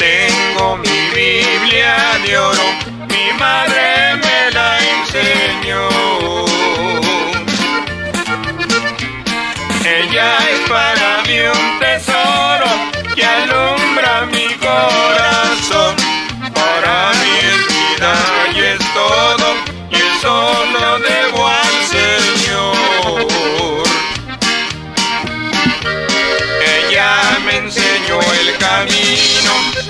tengo 0.00 0.78
mi 0.78 0.98
Biblia 1.14 1.94
de 2.24 2.38
oro, 2.38 2.68
mi 3.10 3.38
madre 3.38 4.16
me 4.16 4.50
la 4.50 4.78
enseñó. 4.94 5.88
Ella 9.84 10.30
es 10.52 10.60
para 10.70 11.22
mí 11.26 11.38
un 11.40 11.78
tesoro 11.80 12.70
que 13.14 13.24
alumbra 13.24 14.24
mi 14.32 14.48
corazón. 14.66 15.94
Para 16.54 17.12
mí 17.20 17.32
es 17.52 17.60
vida 17.74 18.14
y 18.54 18.58
es 18.72 18.82
todo, 18.94 19.46
y 19.90 19.96
eso 19.96 20.34
lo 20.72 20.98
debo 20.98 21.46
al 21.46 21.76
Señor. 21.94 23.26
Ella 26.78 27.10
me 27.44 27.56
enseñó 27.58 28.18
el 28.40 28.56
camino 28.56 29.89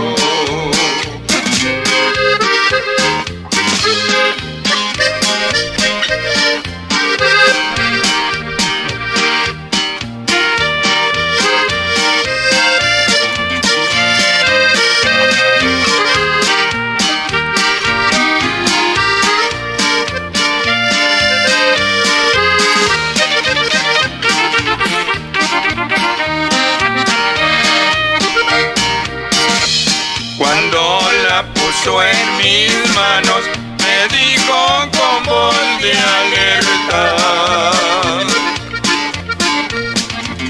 En 31.83 32.37
mis 32.37 32.95
manos, 32.95 33.41
me 33.79 34.07
dijo 34.15 34.87
con 34.91 35.23
voz 35.25 35.55
de 35.81 35.93
alerta. 35.93 37.15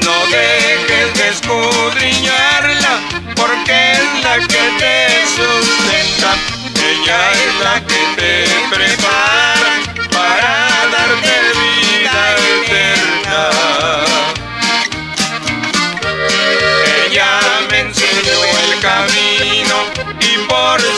No 0.04 0.16
dejes 0.30 1.14
de 1.14 1.30
escudriñarla, 1.30 3.00
porque 3.38 3.94
es 3.94 4.24
la 4.26 4.40
que 4.40 4.64
te 4.78 5.26
sustenta. 5.28 6.36
Ella 6.76 7.32
es 7.32 7.54
la 7.64 7.76
que 7.88 8.02
te 8.18 8.34
prepara 8.70 9.74
para 10.12 10.52
darte 10.92 11.36
vida 11.62 12.18
eterna. 12.58 13.42
Ella 17.06 17.32
me 17.70 17.80
enseñó 17.80 18.38
el 18.66 18.80
camino 18.82 19.76
y 20.20 20.38
por 20.50 20.91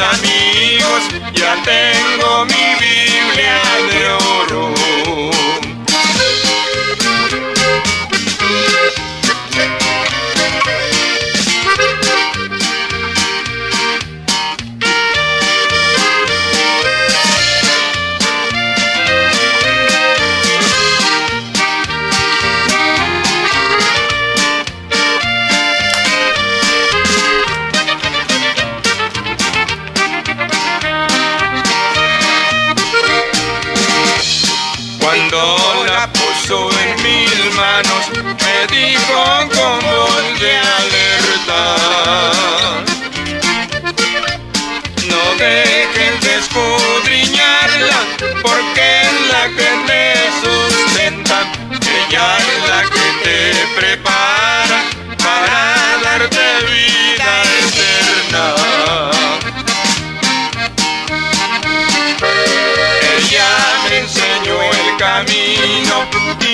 amigos, 0.00 1.02
ya 1.34 1.54
tengo 1.62 2.44
mi 2.46 2.59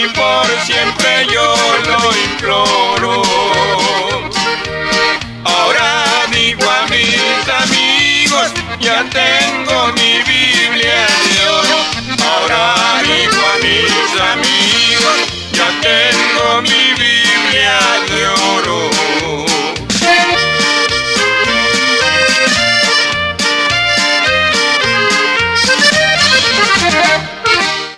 y 0.06 0.08
por 0.10 0.46
siempre 0.64 1.26
yo 1.32 1.54
lo 1.86 2.16
imploro. 2.30 3.22
Ahora 5.44 6.04
digo 6.30 6.64
a 6.70 6.86
mis 6.86 7.48
amigos, 7.62 8.52
ya 8.80 9.04
tengo 9.10 9.92
mi 9.94 10.18
Biblia 10.22 11.06
de 11.24 11.48
oro. 11.48 11.78
Ahora 12.24 12.74
digo 13.02 13.42
a 13.52 13.56
mis 13.64 14.20
amigos, 14.32 15.18
ya 15.52 15.68
tengo 15.80 16.62
mi 16.62 16.92
Biblia 16.98 17.78
de. 18.08 18.35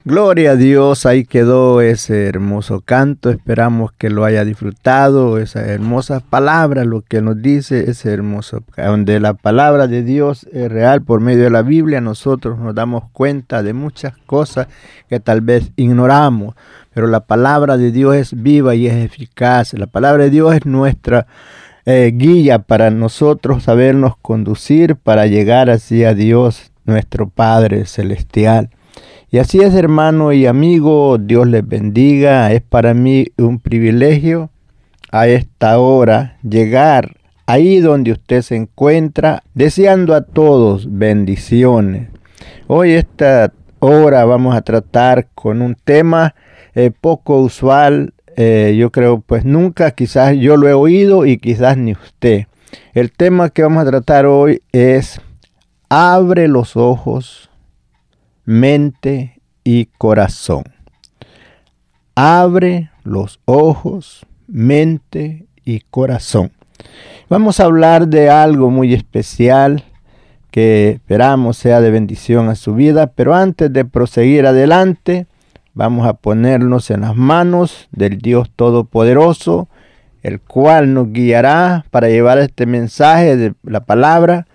Gloria 0.09 0.53
a 0.53 0.57
Dios, 0.57 1.05
ahí 1.05 1.27
quedó 1.27 1.83
ese 1.83 2.29
hermoso 2.29 2.81
canto, 2.81 3.29
esperamos 3.29 3.93
que 3.93 4.09
lo 4.09 4.25
haya 4.25 4.43
disfrutado, 4.43 5.37
esa 5.37 5.61
hermosa 5.67 6.21
palabra, 6.21 6.87
lo 6.87 7.03
que 7.03 7.21
nos 7.21 7.43
dice 7.43 7.91
ese 7.91 8.15
hermoso, 8.15 8.63
donde 8.75 9.21
la 9.21 9.35
palabra 9.35 9.87
de 9.87 10.03
Dios 10.03 10.49
es 10.51 10.73
real 10.73 11.03
por 11.03 11.21
medio 11.21 11.45
de 11.45 11.51
la 11.51 11.61
Biblia, 11.61 12.01
nosotros 12.01 12.59
nos 12.59 12.75
damos 12.75 13.05
cuenta 13.13 13.63
de 13.63 13.75
muchas 13.75 14.17
cosas 14.25 14.69
que 15.11 15.21
tal 15.21 15.43
vez 15.43 15.73
ignoramos, 15.77 16.55
pero 16.95 17.07
la 17.07 17.27
palabra 17.27 17.77
de 17.77 17.93
Dios 17.93 18.17
es 18.17 18.43
viva 18.43 18.75
y 18.75 18.87
es 18.87 18.95
eficaz, 18.95 19.75
la 19.75 19.89
palabra 19.89 20.25
de 20.25 20.31
Dios 20.31 20.55
es 20.55 20.65
nuestra 20.65 21.27
eh, 21.85 22.13
guía 22.15 22.61
para 22.61 22.91
nosotros 22.91 23.65
sabernos 23.65 24.17
conducir 24.23 24.97
para 24.97 25.27
llegar 25.27 25.69
así 25.69 26.05
a 26.05 26.15
Dios, 26.15 26.73
nuestro 26.87 27.29
Padre 27.29 27.85
Celestial. 27.85 28.71
Y 29.31 29.37
así 29.37 29.61
es, 29.61 29.75
hermano 29.75 30.33
y 30.33 30.47
amigo, 30.47 31.19
Dios 31.19 31.47
les 31.47 31.67
bendiga. 31.67 32.51
Es 32.51 32.63
para 32.63 32.95
mí 32.95 33.27
un 33.37 33.59
privilegio 33.59 34.49
a 35.11 35.29
esta 35.29 35.79
hora 35.79 36.39
llegar 36.43 37.17
ahí 37.45 37.81
donde 37.81 38.13
usted 38.13 38.41
se 38.41 38.57
encuentra, 38.57 39.43
deseando 39.53 40.15
a 40.15 40.23
todos 40.23 40.87
bendiciones. 40.91 42.09
Hoy 42.69 42.93
esta 42.93 43.53
hora 43.81 44.25
vamos 44.25 44.57
a 44.57 44.63
tratar 44.63 45.29
con 45.35 45.61
un 45.61 45.75
tema 45.75 46.35
eh, 46.75 46.91
poco 46.91 47.43
usual, 47.43 48.15
eh, 48.35 48.77
yo 48.79 48.91
creo 48.91 49.21
pues 49.21 49.45
nunca, 49.45 49.91
quizás 49.91 50.37
yo 50.37 50.57
lo 50.57 50.69
he 50.69 50.73
oído 50.73 51.27
y 51.27 51.37
quizás 51.37 51.77
ni 51.77 51.93
usted. 51.93 52.47
El 52.95 53.13
tema 53.13 53.51
que 53.51 53.63
vamos 53.63 53.83
a 53.83 53.91
tratar 53.91 54.25
hoy 54.25 54.63
es 54.73 55.21
abre 55.91 56.49
los 56.49 56.79
ojos 56.79 57.48
mente 58.49 59.43
y 59.63 59.91
corazón. 59.99 60.65
Abre 62.15 62.91
los 63.05 63.41
ojos, 63.45 64.25
mente 64.47 65.45
y 65.67 65.81
corazón. 65.81 66.51
Vamos 67.29 67.61
a 67.61 67.65
hablar 67.65 68.09
de 68.09 68.31
algo 68.31 68.71
muy 68.71 68.95
especial 68.95 69.85
que 70.51 70.93
esperamos 70.93 71.59
sea 71.59 71.83
de 71.83 71.91
bendición 71.91 72.49
a 72.49 72.55
su 72.55 72.75
vida, 72.75 73.09
pero 73.09 73.35
antes 73.35 73.71
de 73.71 73.85
proseguir 73.85 74.47
adelante, 74.47 75.27
vamos 75.75 76.07
a 76.07 76.15
ponernos 76.15 76.91
en 76.91 77.03
las 77.03 77.15
manos 77.15 77.87
del 77.93 78.17
Dios 78.17 78.51
Todopoderoso 78.57 79.69
el 80.23 80.41
cual 80.41 80.95
nos 80.95 81.13
guiará 81.13 81.85
para 81.91 82.09
llevar 82.09 82.39
este 82.39 82.65
mensaje 82.65 83.37
de 83.37 83.55
la 83.63 83.85
palabra, 83.85 84.47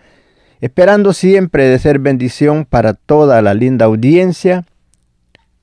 esperando 0.63 1.12
siempre 1.12 1.65
de 1.65 1.77
ser 1.77 2.00
bendición 2.00 2.65
para 2.65 2.94
toda 2.94 3.42
la 3.42 3.54
linda 3.54 3.86
audiencia. 3.86 4.65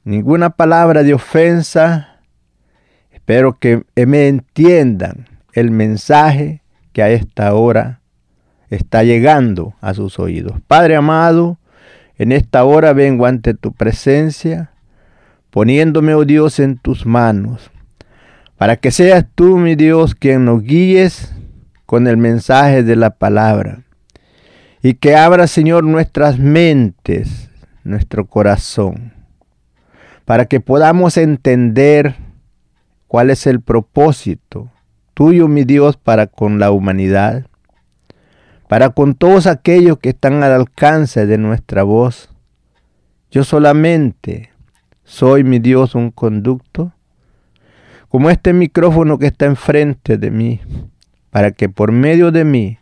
Ninguna 0.05 0.50
palabra 0.50 1.02
de 1.02 1.14
ofensa. 1.14 2.19
Espero 3.11 3.58
que 3.58 3.85
me 3.94 4.29
entiendan 4.29 5.29
el 5.52 5.70
mensaje 5.70 6.62
que 6.93 7.02
a 7.02 7.11
esta 7.11 7.55
hora 7.55 8.00
está 8.69 9.02
llegando 9.02 9.75
a 9.81 9.94
sus 9.94 10.19
oídos. 10.19 10.61
Padre 10.67 10.97
amado, 10.97 11.58
en 12.19 12.32
esta 12.32 12.64
hora 12.64 12.93
vengo 12.93 13.25
ante 13.26 13.55
tu 13.55 13.73
presencia, 13.73 14.73
poniéndome, 15.50 16.14
oh 16.14 16.25
Dios, 16.25 16.61
en 16.61 16.76
tus 16.76 17.06
manos 17.06 17.70
para 18.61 18.76
que 18.76 18.91
seas 18.91 19.25
tú, 19.35 19.56
mi 19.56 19.75
Dios, 19.75 20.14
quien 20.14 20.44
nos 20.44 20.62
guíes 20.62 21.32
con 21.87 22.06
el 22.06 22.19
mensaje 22.19 22.82
de 22.82 22.94
la 22.94 23.08
palabra. 23.08 23.85
Y 24.82 24.94
que 24.94 25.15
abra, 25.15 25.47
Señor, 25.47 25.85
nuestras 25.85 26.38
mentes, 26.38 27.50
nuestro 27.85 28.27
corazón, 28.27 29.12
para 30.25 30.47
que 30.47 30.61
podamos 30.61 31.17
entender 31.17 32.17
cuál 33.06 33.31
es 33.31 33.47
el 33.47 33.61
propósito 33.61 34.71
tuyo, 35.12 35.49
mi 35.49 35.65
Dios, 35.65 35.97
para 35.97 36.27
con 36.27 36.59
la 36.59 36.71
humanidad, 36.71 37.47
para 38.69 38.91
con 38.91 39.15
todos 39.15 39.47
aquellos 39.47 39.99
que 39.99 40.11
están 40.11 40.43
al 40.43 40.53
alcance 40.53 41.27
de 41.27 41.37
nuestra 41.37 41.82
voz. 41.82 42.31
Yo 43.31 43.44
solamente 43.44 44.50
soy, 45.05 45.44
mi 45.44 45.59
Dios, 45.59 45.94
un 45.94 46.11
conducto 46.11 46.93
como 48.09 48.29
este 48.29 48.53
micrófono 48.53 49.19
que 49.19 49.29
está 49.29 49.47
enfrente 49.47 50.19
de 50.19 50.32
mí, 50.32 50.61
para 51.31 51.53
que 51.53 51.69
por 51.69 51.93
medio 51.93 52.32
de 52.32 52.44
mí 52.44 52.79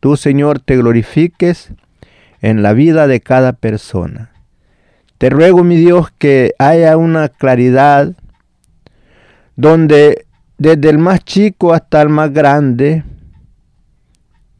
tú, 0.00 0.16
Señor, 0.16 0.60
te 0.60 0.76
glorifiques 0.76 1.72
en 2.40 2.62
la 2.62 2.72
vida 2.72 3.06
de 3.06 3.20
cada 3.20 3.52
persona. 3.52 4.32
Te 5.18 5.30
ruego, 5.30 5.64
mi 5.64 5.76
Dios, 5.76 6.10
que 6.16 6.54
haya 6.58 6.96
una 6.96 7.28
claridad 7.28 8.14
donde 9.56 10.26
desde 10.56 10.90
el 10.90 10.98
más 10.98 11.24
chico 11.24 11.74
hasta 11.74 12.02
el 12.02 12.08
más 12.08 12.32
grande, 12.32 13.04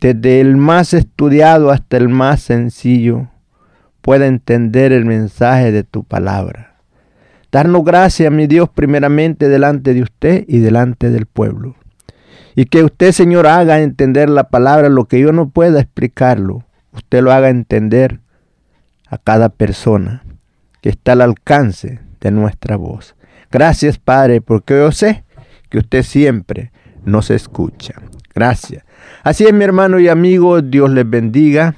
desde 0.00 0.40
el 0.40 0.56
más 0.56 0.94
estudiado 0.94 1.70
hasta 1.70 1.96
el 1.96 2.08
más 2.08 2.40
sencillo, 2.40 3.28
pueda 4.00 4.26
entender 4.26 4.92
el 4.92 5.04
mensaje 5.04 5.72
de 5.72 5.84
tu 5.84 6.04
palabra. 6.04 6.76
Darnos 7.50 7.84
gracias, 7.84 8.30
mi 8.30 8.46
Dios, 8.46 8.68
primeramente 8.68 9.48
delante 9.48 9.94
de 9.94 10.02
usted 10.02 10.44
y 10.46 10.58
delante 10.58 11.10
del 11.10 11.26
pueblo. 11.26 11.76
Y 12.58 12.64
que 12.64 12.82
usted, 12.82 13.12
Señor, 13.12 13.46
haga 13.46 13.82
entender 13.82 14.28
la 14.28 14.48
palabra, 14.48 14.88
lo 14.88 15.04
que 15.04 15.20
yo 15.20 15.30
no 15.30 15.48
pueda 15.48 15.78
explicarlo. 15.78 16.64
Usted 16.92 17.22
lo 17.22 17.30
haga 17.30 17.50
entender 17.50 18.18
a 19.06 19.16
cada 19.16 19.48
persona 19.48 20.24
que 20.80 20.88
está 20.88 21.12
al 21.12 21.20
alcance 21.20 22.00
de 22.20 22.32
nuestra 22.32 22.74
voz. 22.74 23.14
Gracias, 23.52 23.98
Padre, 23.98 24.40
porque 24.40 24.74
yo 24.74 24.90
sé 24.90 25.22
que 25.68 25.78
usted 25.78 26.02
siempre 26.02 26.72
nos 27.04 27.30
escucha. 27.30 27.94
Gracias. 28.34 28.84
Así 29.22 29.44
es, 29.44 29.52
mi 29.52 29.62
hermano 29.62 30.00
y 30.00 30.08
amigo, 30.08 30.60
Dios 30.60 30.90
les 30.90 31.08
bendiga. 31.08 31.76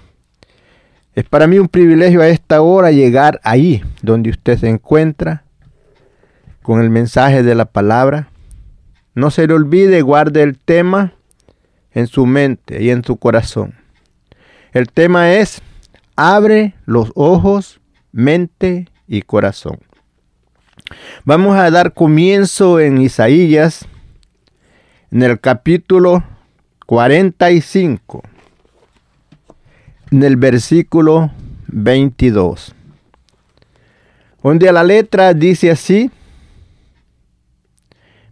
Es 1.15 1.25
para 1.25 1.47
mí 1.47 1.59
un 1.59 1.69
privilegio 1.69 2.23
a 2.23 2.29
esta 2.29 2.63
hora 2.63 2.91
llegar 2.91 3.39
ahí 3.45 3.85
donde 4.01 4.31
usted 4.31 4.57
se 4.57 4.71
encuentra 4.71 5.45
con 6.63 6.81
el 6.81 6.89
mensaje 6.89 7.43
de 7.43 7.55
la 7.55 7.67
palabra. 7.67 8.30
No 9.15 9.31
se 9.31 9.47
le 9.47 9.55
olvide, 9.55 10.03
guarde 10.03 10.43
el 10.43 10.59
tema 10.59 11.15
en 11.93 12.07
su 12.07 12.27
mente 12.27 12.83
y 12.83 12.91
en 12.91 13.05
su 13.05 13.17
corazón. 13.17 13.75
El 14.73 14.89
tema 14.89 15.33
es, 15.33 15.63
abre 16.17 16.75
los 16.87 17.11
ojos, 17.15 17.81
mente 18.13 18.89
y 19.09 19.23
corazón. 19.23 19.79
Vamos 21.25 21.57
a 21.57 21.71
dar 21.71 21.93
comienzo 21.93 22.81
en 22.81 23.01
Isaías, 23.01 23.87
en 25.11 25.23
el 25.23 25.41
capítulo 25.41 26.25
45, 26.87 28.23
en 30.13 30.23
el 30.23 30.37
versículo 30.37 31.31
22, 31.69 32.75
donde 34.43 34.73
la 34.73 34.85
letra 34.85 35.35
dice 35.35 35.71
así, 35.71 36.11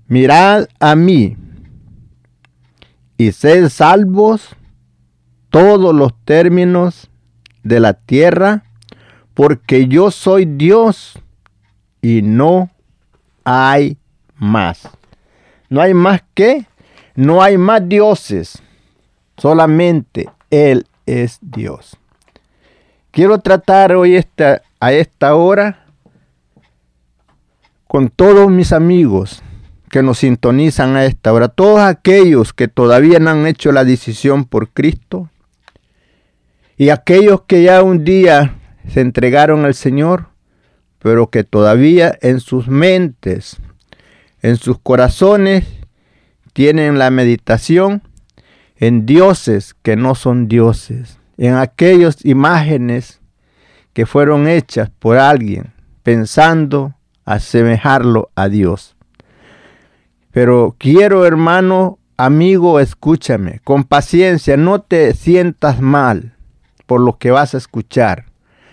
Mirad 0.08 0.68
a 0.80 0.96
mí 0.96 1.36
y 3.18 3.32
sed 3.32 3.68
salvos 3.68 4.56
todos 5.50 5.94
los 5.94 6.14
términos 6.24 7.10
de 7.62 7.78
la 7.78 7.92
tierra, 7.92 8.64
porque 9.34 9.86
yo 9.86 10.10
soy 10.10 10.46
Dios 10.46 11.18
y 12.00 12.22
no 12.22 12.70
hay 13.44 13.98
más. 14.36 14.88
No 15.68 15.82
hay 15.82 15.92
más 15.92 16.22
que, 16.32 16.64
no 17.14 17.42
hay 17.42 17.58
más 17.58 17.86
dioses, 17.86 18.62
solamente 19.36 20.30
Él 20.48 20.86
es 21.04 21.38
Dios. 21.42 21.98
Quiero 23.10 23.40
tratar 23.40 23.92
hoy 23.92 24.16
esta, 24.16 24.62
a 24.80 24.90
esta 24.92 25.34
hora 25.34 25.84
con 27.86 28.08
todos 28.08 28.50
mis 28.50 28.72
amigos 28.72 29.42
que 29.88 30.02
nos 30.02 30.18
sintonizan 30.18 30.96
a 30.96 31.04
esta 31.04 31.32
hora, 31.32 31.48
todos 31.48 31.80
aquellos 31.80 32.52
que 32.52 32.68
todavía 32.68 33.18
no 33.18 33.30
han 33.30 33.46
hecho 33.46 33.72
la 33.72 33.84
decisión 33.84 34.44
por 34.44 34.70
Cristo 34.70 35.30
y 36.76 36.90
aquellos 36.90 37.42
que 37.42 37.62
ya 37.62 37.82
un 37.82 38.04
día 38.04 38.54
se 38.88 39.00
entregaron 39.00 39.64
al 39.64 39.74
Señor, 39.74 40.28
pero 41.00 41.28
que 41.30 41.44
todavía 41.44 42.16
en 42.22 42.40
sus 42.40 42.68
mentes, 42.68 43.56
en 44.42 44.56
sus 44.56 44.78
corazones, 44.78 45.64
tienen 46.52 46.98
la 46.98 47.10
meditación 47.10 48.02
en 48.76 49.06
dioses 49.06 49.74
que 49.82 49.96
no 49.96 50.14
son 50.14 50.48
dioses, 50.48 51.18
en 51.36 51.54
aquellas 51.54 52.24
imágenes 52.24 53.20
que 53.92 54.06
fueron 54.06 54.46
hechas 54.46 54.90
por 54.90 55.18
alguien 55.18 55.72
pensando 56.08 56.94
asemejarlo 57.24 58.30
a 58.34 58.48
Dios. 58.48 58.96
Pero 60.32 60.74
quiero, 60.78 61.26
hermano, 61.26 61.98
amigo, 62.16 62.80
escúchame, 62.80 63.60
con 63.64 63.84
paciencia, 63.84 64.56
no 64.56 64.80
te 64.80 65.14
sientas 65.14 65.80
mal 65.80 66.34
por 66.86 67.00
lo 67.00 67.18
que 67.18 67.30
vas 67.30 67.54
a 67.54 67.58
escuchar, 67.58 68.26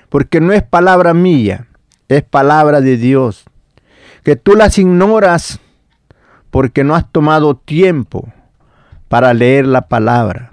porque 0.10 0.42
no 0.42 0.54
es 0.54 0.64
palabra 0.64 1.14
mía, 1.14 1.68
es 2.08 2.24
palabra 2.24 2.82
de 2.82 2.98
Dios. 2.98 3.46
Que 4.24 4.36
tú 4.36 4.56
las 4.56 4.78
ignoras 4.78 5.60
porque 6.50 6.84
no 6.84 6.96
has 6.96 7.12
tomado 7.12 7.56
tiempo 7.56 8.32
para 9.08 9.34
leer 9.34 9.68
la 9.68 9.88
palabra. 9.88 10.52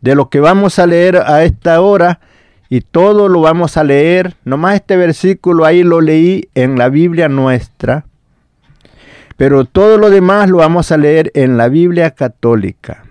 De 0.00 0.14
lo 0.14 0.30
que 0.30 0.40
vamos 0.40 0.78
a 0.78 0.86
leer 0.86 1.16
a 1.16 1.44
esta 1.44 1.80
hora, 1.80 2.20
y 2.68 2.82
todo 2.82 3.28
lo 3.28 3.40
vamos 3.40 3.76
a 3.76 3.84
leer, 3.84 4.36
nomás 4.44 4.74
este 4.74 4.96
versículo 4.96 5.64
ahí 5.64 5.82
lo 5.82 6.00
leí 6.00 6.48
en 6.54 6.76
la 6.76 6.88
Biblia 6.88 7.28
nuestra, 7.28 8.04
pero 9.38 9.64
todo 9.64 9.98
lo 9.98 10.10
demás 10.10 10.50
lo 10.50 10.56
vamos 10.56 10.90
a 10.90 10.96
leer 10.96 11.30
en 11.34 11.56
la 11.56 11.68
Biblia 11.68 12.10
católica, 12.10 13.04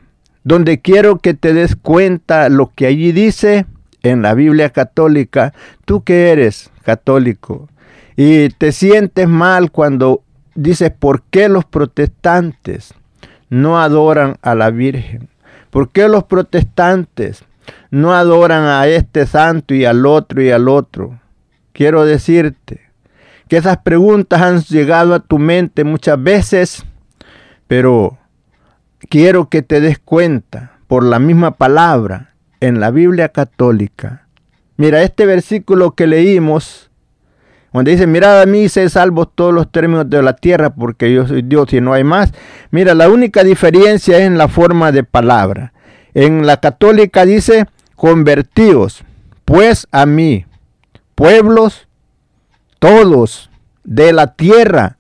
donde 0.44 0.82
quiero 0.82 1.20
que 1.20 1.34
te 1.34 1.54
des 1.54 1.78
cuenta 1.78 2.50
lo 2.50 2.74
que 2.76 2.86
allí 2.86 3.14
dice 3.14 3.66
en 4.04 4.22
la 4.22 4.34
Biblia 4.34 4.72
católica, 4.72 5.54
tú 5.86 6.04
que 6.04 6.30
eres 6.32 6.70
católico 6.84 7.70
y 8.18 8.50
te 8.50 8.74
sientes 8.74 9.30
mal 9.30 9.72
cuando 9.72 10.22
dices 10.54 10.92
por 10.92 11.22
qué 11.22 11.48
los 11.48 11.64
protestantes 11.64 12.94
no 13.50 13.80
adoran 13.80 14.36
a 14.42 14.54
la 14.54 14.70
Virgen, 14.70 15.30
por 15.70 15.92
qué 15.92 16.10
los 16.10 16.26
protestantes 16.26 17.46
no 17.90 18.14
adoran 18.14 18.66
a 18.66 18.86
este 18.88 19.28
santo 19.28 19.74
y 19.74 19.86
al 19.86 20.06
otro 20.06 20.42
y 20.42 20.52
al 20.52 20.68
otro. 20.68 21.22
Quiero 21.72 22.04
decirte 22.04 22.87
que 23.48 23.58
esas 23.58 23.78
preguntas 23.78 24.42
han 24.42 24.62
llegado 24.62 25.14
a 25.14 25.20
tu 25.20 25.40
mente 25.40 25.84
muchas 25.84 26.22
veces, 26.22 26.86
pero 27.68 28.18
quiero 29.10 29.50
que 29.50 29.62
te 29.62 29.82
des 29.82 30.00
cuenta 30.00 30.74
por 30.88 31.04
la 31.04 31.20
misma 31.20 31.52
palabra 31.52 32.34
en 32.60 32.80
la 32.80 32.92
Biblia 32.92 33.30
católica. 33.30 34.28
Mira, 34.78 35.02
este 35.02 35.26
versículo 35.26 35.92
que 35.92 36.08
leímos, 36.08 36.90
donde 37.74 37.92
dice, 37.92 38.08
mirad 38.08 38.42
a 38.42 38.46
mí, 38.46 38.70
sé 38.70 38.90
salvos 38.90 39.30
todos 39.34 39.54
los 39.54 39.72
términos 39.72 40.10
de 40.10 40.22
la 40.22 40.36
tierra, 40.36 40.72
porque 40.72 41.14
yo 41.14 41.28
soy 41.28 41.42
Dios 41.42 41.72
y 41.74 41.82
no 41.82 41.94
hay 41.94 42.04
más. 42.04 42.34
Mira, 42.72 42.94
la 42.94 43.10
única 43.10 43.44
diferencia 43.44 44.18
es 44.18 44.24
en 44.24 44.38
la 44.38 44.48
forma 44.48 44.92
de 44.92 45.04
palabra. 45.04 45.74
En 46.14 46.46
la 46.46 46.60
católica 46.60 47.26
dice, 47.26 47.66
convertíos, 47.96 49.04
pues 49.46 49.88
a 49.92 50.06
mí, 50.06 50.46
pueblos 51.16 51.87
todos 52.80 53.50
de 53.84 54.14
la 54.14 54.34
tierra. 54.34 54.98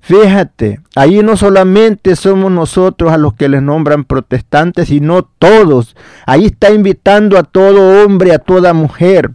Fíjate, 0.00 0.80
ahí 0.96 1.22
no 1.22 1.36
solamente 1.36 2.16
somos 2.16 2.50
nosotros 2.50 3.12
a 3.12 3.18
los 3.18 3.34
que 3.34 3.48
les 3.48 3.62
nombran 3.62 4.04
protestantes, 4.04 4.88
sino 4.88 5.24
todos. 5.24 5.94
Ahí 6.26 6.46
está 6.46 6.70
invitando 6.70 7.38
a 7.38 7.42
todo 7.42 8.04
hombre, 8.04 8.32
a 8.32 8.38
toda 8.38 8.72
mujer. 8.72 9.32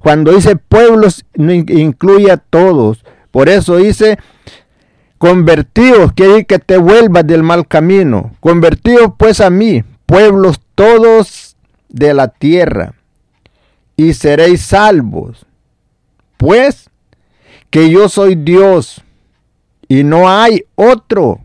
Cuando 0.00 0.32
dice 0.32 0.56
pueblos, 0.56 1.24
incluye 1.36 2.30
a 2.30 2.36
todos. 2.36 3.04
Por 3.30 3.48
eso 3.48 3.76
dice, 3.76 4.18
convertidos, 5.18 6.12
quiere 6.12 6.44
que 6.44 6.58
te 6.58 6.78
vuelvas 6.78 7.26
del 7.26 7.42
mal 7.42 7.66
camino. 7.66 8.32
Convertidos 8.40 9.12
pues 9.16 9.40
a 9.40 9.50
mí, 9.50 9.84
pueblos 10.06 10.60
todos 10.74 11.56
de 11.88 12.14
la 12.14 12.28
tierra, 12.28 12.94
y 13.96 14.14
seréis 14.14 14.62
salvos. 14.62 15.47
Pues 16.38 16.88
que 17.68 17.90
yo 17.90 18.08
soy 18.08 18.34
Dios 18.34 19.02
y 19.88 20.04
no 20.04 20.30
hay 20.30 20.64
otro 20.74 21.40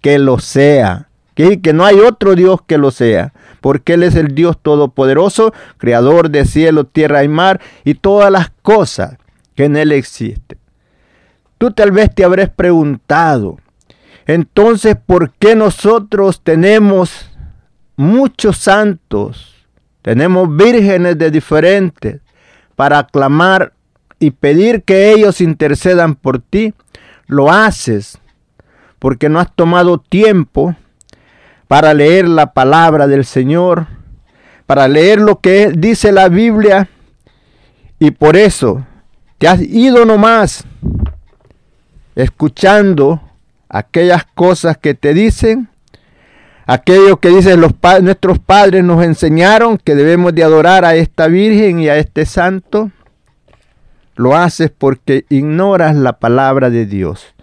que 0.00 0.18
lo 0.18 0.40
sea. 0.40 1.08
Que, 1.34 1.62
que 1.62 1.72
no 1.72 1.84
hay 1.84 2.00
otro 2.00 2.34
Dios 2.34 2.60
que 2.66 2.76
lo 2.76 2.90
sea. 2.90 3.32
Porque 3.60 3.94
Él 3.94 4.02
es 4.02 4.16
el 4.16 4.34
Dios 4.34 4.58
Todopoderoso, 4.60 5.54
Creador 5.78 6.30
de 6.30 6.44
cielo, 6.44 6.84
tierra 6.84 7.22
y 7.22 7.28
mar 7.28 7.60
y 7.84 7.94
todas 7.94 8.32
las 8.32 8.50
cosas 8.62 9.16
que 9.54 9.66
en 9.66 9.76
Él 9.76 9.92
existen. 9.92 10.58
Tú 11.58 11.70
tal 11.70 11.92
vez 11.92 12.12
te 12.12 12.24
habrás 12.24 12.50
preguntado, 12.50 13.58
entonces, 14.26 14.96
¿por 15.04 15.32
qué 15.32 15.56
nosotros 15.56 16.40
tenemos 16.42 17.30
muchos 17.96 18.56
santos? 18.56 19.54
Tenemos 20.02 20.54
vírgenes 20.54 21.18
de 21.18 21.30
diferentes 21.30 22.20
para 22.76 22.98
aclamar 22.98 23.72
y 24.22 24.30
pedir 24.30 24.84
que 24.84 25.12
ellos 25.12 25.40
intercedan 25.40 26.14
por 26.14 26.38
ti 26.38 26.74
lo 27.26 27.50
haces 27.50 28.18
porque 29.00 29.28
no 29.28 29.40
has 29.40 29.52
tomado 29.52 29.98
tiempo 29.98 30.76
para 31.66 31.92
leer 31.92 32.28
la 32.28 32.52
palabra 32.52 33.08
del 33.08 33.24
Señor, 33.24 33.88
para 34.64 34.86
leer 34.86 35.20
lo 35.20 35.40
que 35.40 35.72
dice 35.76 36.12
la 36.12 36.28
Biblia, 36.28 36.88
y 37.98 38.12
por 38.12 38.36
eso 38.36 38.86
te 39.38 39.48
has 39.48 39.60
ido 39.60 40.04
nomás 40.04 40.64
escuchando 42.14 43.20
aquellas 43.68 44.24
cosas 44.34 44.78
que 44.78 44.94
te 44.94 45.14
dicen, 45.14 45.68
aquello 46.64 47.16
que 47.16 47.30
dicen 47.30 47.60
los 47.60 47.72
nuestros 48.02 48.38
padres 48.38 48.84
nos 48.84 49.02
enseñaron 49.02 49.78
que 49.78 49.96
debemos 49.96 50.32
de 50.32 50.44
adorar 50.44 50.84
a 50.84 50.94
esta 50.94 51.26
Virgen 51.26 51.80
y 51.80 51.88
a 51.88 51.96
este 51.96 52.24
santo. 52.24 52.92
Lo 54.14 54.36
haces 54.36 54.70
porque 54.70 55.24
ignoras 55.28 55.96
la 55.96 56.18
palabra 56.18 56.70
de 56.70 56.86
Dios. 56.86 57.34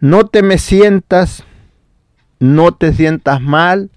No 0.00 0.26
te 0.26 0.42
me 0.42 0.58
sientas, 0.58 1.44
no 2.40 2.72
te 2.72 2.92
sientas 2.92 3.40
mal, 3.40 3.90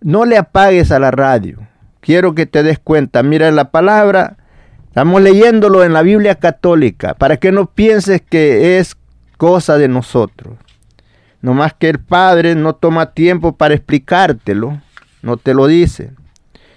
no 0.00 0.24
le 0.24 0.38
apagues 0.38 0.90
a 0.90 0.98
la 0.98 1.10
radio. 1.10 1.58
Quiero 2.00 2.34
que 2.34 2.46
te 2.46 2.62
des 2.62 2.78
cuenta, 2.78 3.22
mira 3.22 3.50
la 3.50 3.70
palabra, 3.70 4.36
estamos 4.86 5.22
leyéndolo 5.22 5.84
en 5.84 5.92
la 5.92 6.02
Biblia 6.02 6.36
católica, 6.36 7.14
para 7.14 7.36
que 7.36 7.52
no 7.52 7.66
pienses 7.66 8.22
que 8.22 8.78
es 8.78 8.96
cosa 9.36 9.76
de 9.76 9.88
nosotros. 9.88 10.56
No 11.42 11.54
más 11.54 11.74
que 11.74 11.90
el 11.90 11.98
Padre 11.98 12.54
no 12.54 12.74
toma 12.74 13.12
tiempo 13.12 13.56
para 13.56 13.74
explicártelo, 13.74 14.80
no 15.22 15.36
te 15.36 15.54
lo 15.54 15.66
dice. 15.66 16.12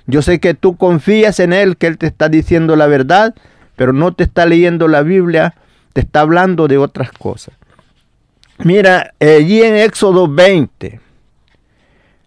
Yo 0.08 0.22
sé 0.22 0.40
que 0.40 0.54
tú 0.54 0.78
confías 0.78 1.40
en 1.40 1.54
Él, 1.54 1.78
que 1.78 1.88
Él 1.88 1.98
te 1.98 2.08
está 2.08 2.30
diciendo 2.30 2.76
la 2.76 2.88
verdad, 2.88 3.34
pero 3.76 3.94
no 3.94 4.14
te 4.14 4.24
está 4.24 4.46
leyendo 4.46 4.88
la 4.88 5.02
Biblia, 5.02 5.56
te 5.94 6.02
está 6.02 6.22
hablando 6.22 6.68
de 6.68 6.78
otras 6.78 7.12
cosas. 7.12 7.56
Mira, 8.60 9.14
allí 9.20 9.62
en 9.62 9.76
Éxodo 9.76 10.28
20, 10.28 11.00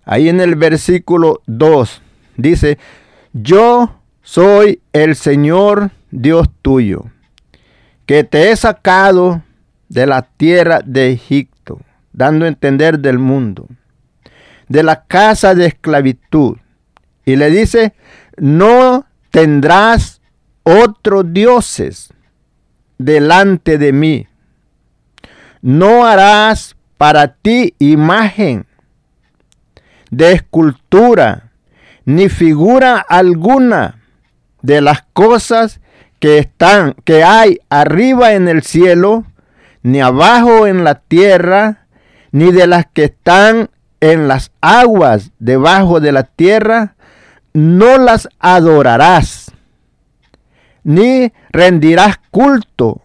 ahí 0.05 0.29
en 0.29 0.41
el 0.41 0.57
versículo 0.57 1.43
2, 1.47 2.03
dice, 2.37 2.79
yo 3.33 4.01
soy 4.23 4.81
el 4.93 5.17
Señor 5.17 5.91
Dios 6.11 6.49
tuyo, 6.63 7.05
que 8.07 8.25
te 8.25 8.51
he 8.51 8.57
sacado 8.57 9.43
de 9.89 10.07
la 10.07 10.23
tierra 10.23 10.81
de 10.85 11.13
Egipto, 11.13 11.81
dando 12.13 12.45
a 12.45 12.49
entender 12.49 12.99
del 12.99 13.19
mundo, 13.19 13.67
de 14.69 14.83
la 14.83 15.05
casa 15.05 15.55
de 15.55 15.67
esclavitud. 15.67 16.57
Y 17.25 17.37
le 17.37 17.51
dice, 17.51 17.95
no 18.37 19.07
tendrás 19.31 20.18
otros 20.69 21.33
dioses 21.33 22.13
delante 22.99 23.79
de 23.79 23.93
mí. 23.93 24.27
No 25.63 26.07
harás 26.07 26.77
para 26.99 27.29
ti 27.29 27.75
imagen 27.79 28.67
de 30.11 30.33
escultura, 30.33 31.53
ni 32.05 32.29
figura 32.29 32.99
alguna 32.99 34.03
de 34.63 34.81
las 34.81 35.05
cosas 35.13 35.81
que 36.21 36.39
están, 36.39 36.95
que 37.05 37.25
hay 37.25 37.61
arriba 37.71 38.35
en 38.35 38.49
el 38.49 38.63
cielo, 38.63 39.25
ni 39.83 40.01
abajo 40.01 40.67
en 40.67 40.85
la 40.85 40.97
tierra, 40.97 41.87
ni 42.31 42.53
de 42.53 42.67
las 42.67 42.87
que 42.87 43.05
están 43.05 43.71
en 44.01 44.29
las 44.29 44.53
aguas 44.61 45.31
debajo 45.39 46.01
de 46.01 46.13
la 46.13 46.25
tierra, 46.25 46.95
no 47.55 47.99
las 47.99 48.29
adorarás 48.39 49.48
ni 50.85 51.33
rendirás 51.51 52.19
culto. 52.31 53.03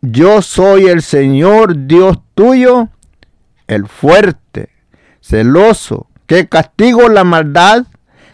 Yo 0.00 0.42
soy 0.42 0.86
el 0.86 1.02
Señor 1.02 1.86
Dios 1.86 2.18
tuyo, 2.34 2.88
el 3.66 3.86
fuerte, 3.86 4.70
celoso, 5.20 6.08
que 6.26 6.48
castigo 6.48 7.08
la 7.08 7.24
maldad 7.24 7.86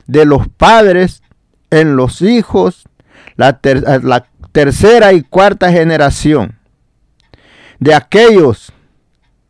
de 0.07 0.25
los 0.25 0.49
padres 0.49 1.23
en 1.71 1.97
los 1.97 2.23
hijos, 2.23 2.85
la, 3.37 3.61
la 4.03 4.27
tercera 4.53 5.13
y 5.13 5.23
cuarta 5.23 5.71
generación 5.71 6.59
de 7.79 7.95
aquellos, 7.95 8.73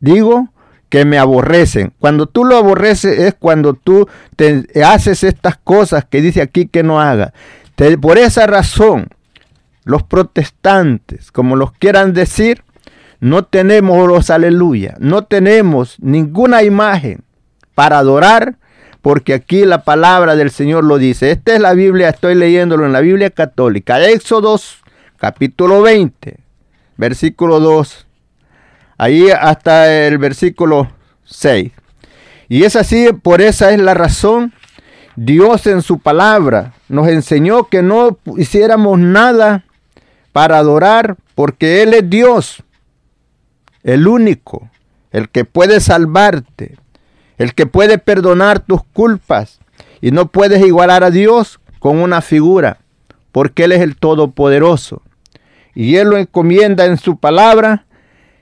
digo, 0.00 0.48
que 0.88 1.04
me 1.04 1.18
aborrecen. 1.18 1.92
Cuando 1.98 2.26
tú 2.26 2.44
lo 2.44 2.56
aborreces 2.56 3.18
es 3.18 3.34
cuando 3.34 3.74
tú 3.74 4.08
te 4.36 4.64
haces 4.84 5.22
estas 5.22 5.58
cosas 5.58 6.04
que 6.04 6.20
dice 6.20 6.40
aquí 6.40 6.66
que 6.66 6.82
no 6.82 7.00
haga. 7.00 7.32
por 8.00 8.18
esa 8.18 8.46
razón, 8.46 9.08
los 9.88 10.02
protestantes, 10.02 11.32
como 11.32 11.56
los 11.56 11.72
quieran 11.72 12.12
decir, 12.12 12.62
no 13.20 13.46
tenemos 13.46 14.06
los 14.06 14.28
aleluya, 14.28 14.94
no 14.98 15.24
tenemos 15.24 15.96
ninguna 15.98 16.62
imagen 16.62 17.22
para 17.74 17.96
adorar, 17.96 18.56
porque 19.00 19.32
aquí 19.32 19.64
la 19.64 19.84
palabra 19.84 20.36
del 20.36 20.50
Señor 20.50 20.84
lo 20.84 20.98
dice. 20.98 21.30
Esta 21.30 21.54
es 21.54 21.60
la 21.60 21.72
Biblia, 21.72 22.10
estoy 22.10 22.34
leyéndolo 22.34 22.84
en 22.84 22.92
la 22.92 23.00
Biblia 23.00 23.30
católica, 23.30 23.98
Éxodo 24.06 24.60
capítulo 25.16 25.80
20, 25.80 26.36
versículo 26.98 27.58
2, 27.58 28.06
ahí 28.98 29.30
hasta 29.30 29.90
el 30.06 30.18
versículo 30.18 30.92
6. 31.24 31.72
Y 32.50 32.64
es 32.64 32.76
así, 32.76 33.08
por 33.22 33.40
esa 33.40 33.72
es 33.72 33.80
la 33.80 33.94
razón. 33.94 34.52
Dios 35.16 35.66
en 35.66 35.80
su 35.80 35.98
palabra 35.98 36.74
nos 36.90 37.08
enseñó 37.08 37.68
que 37.68 37.80
no 37.82 38.18
hiciéramos 38.36 38.98
nada 38.98 39.64
para 40.32 40.58
adorar, 40.58 41.16
porque 41.34 41.82
Él 41.82 41.94
es 41.94 42.08
Dios, 42.08 42.62
el 43.82 44.06
único, 44.06 44.70
el 45.10 45.28
que 45.28 45.44
puede 45.44 45.80
salvarte, 45.80 46.76
el 47.38 47.54
que 47.54 47.66
puede 47.66 47.98
perdonar 47.98 48.60
tus 48.60 48.82
culpas. 48.92 49.60
Y 50.00 50.10
no 50.10 50.28
puedes 50.28 50.64
igualar 50.64 51.02
a 51.04 51.10
Dios 51.10 51.60
con 51.78 51.98
una 51.98 52.20
figura, 52.20 52.78
porque 53.32 53.64
Él 53.64 53.72
es 53.72 53.80
el 53.80 53.96
Todopoderoso. 53.96 55.02
Y 55.74 55.96
Él 55.96 56.08
lo 56.10 56.18
encomienda 56.18 56.86
en 56.86 56.98
su 56.98 57.18
palabra 57.18 57.86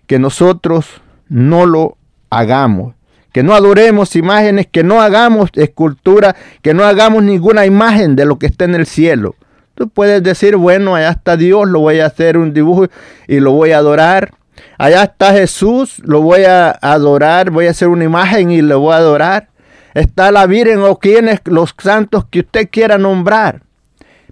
que 0.06 0.18
nosotros 0.18 0.86
no 1.28 1.66
lo 1.66 1.96
hagamos. 2.30 2.94
Que 3.32 3.42
no 3.42 3.54
adoremos 3.54 4.16
imágenes, 4.16 4.66
que 4.66 4.82
no 4.82 5.02
hagamos 5.02 5.50
escultura, 5.54 6.34
que 6.62 6.72
no 6.72 6.84
hagamos 6.84 7.22
ninguna 7.22 7.66
imagen 7.66 8.16
de 8.16 8.24
lo 8.24 8.38
que 8.38 8.46
está 8.46 8.64
en 8.64 8.74
el 8.74 8.86
cielo. 8.86 9.34
Tú 9.76 9.90
puedes 9.90 10.22
decir, 10.22 10.56
bueno, 10.56 10.94
allá 10.94 11.10
está 11.10 11.36
Dios, 11.36 11.68
lo 11.68 11.80
voy 11.80 12.00
a 12.00 12.06
hacer 12.06 12.38
un 12.38 12.54
dibujo 12.54 12.86
y 13.28 13.40
lo 13.40 13.52
voy 13.52 13.72
a 13.72 13.78
adorar. 13.78 14.32
Allá 14.78 15.02
está 15.02 15.34
Jesús, 15.34 16.00
lo 16.02 16.22
voy 16.22 16.44
a 16.44 16.70
adorar, 16.70 17.50
voy 17.50 17.66
a 17.66 17.72
hacer 17.72 17.88
una 17.88 18.04
imagen 18.04 18.50
y 18.50 18.62
lo 18.62 18.80
voy 18.80 18.94
a 18.94 18.96
adorar. 18.96 19.50
Está 19.92 20.32
la 20.32 20.46
Virgen 20.46 20.80
o 20.80 20.98
quienes, 20.98 21.42
los 21.44 21.74
santos 21.76 22.24
que 22.30 22.40
usted 22.40 22.70
quiera 22.70 22.96
nombrar. 22.96 23.64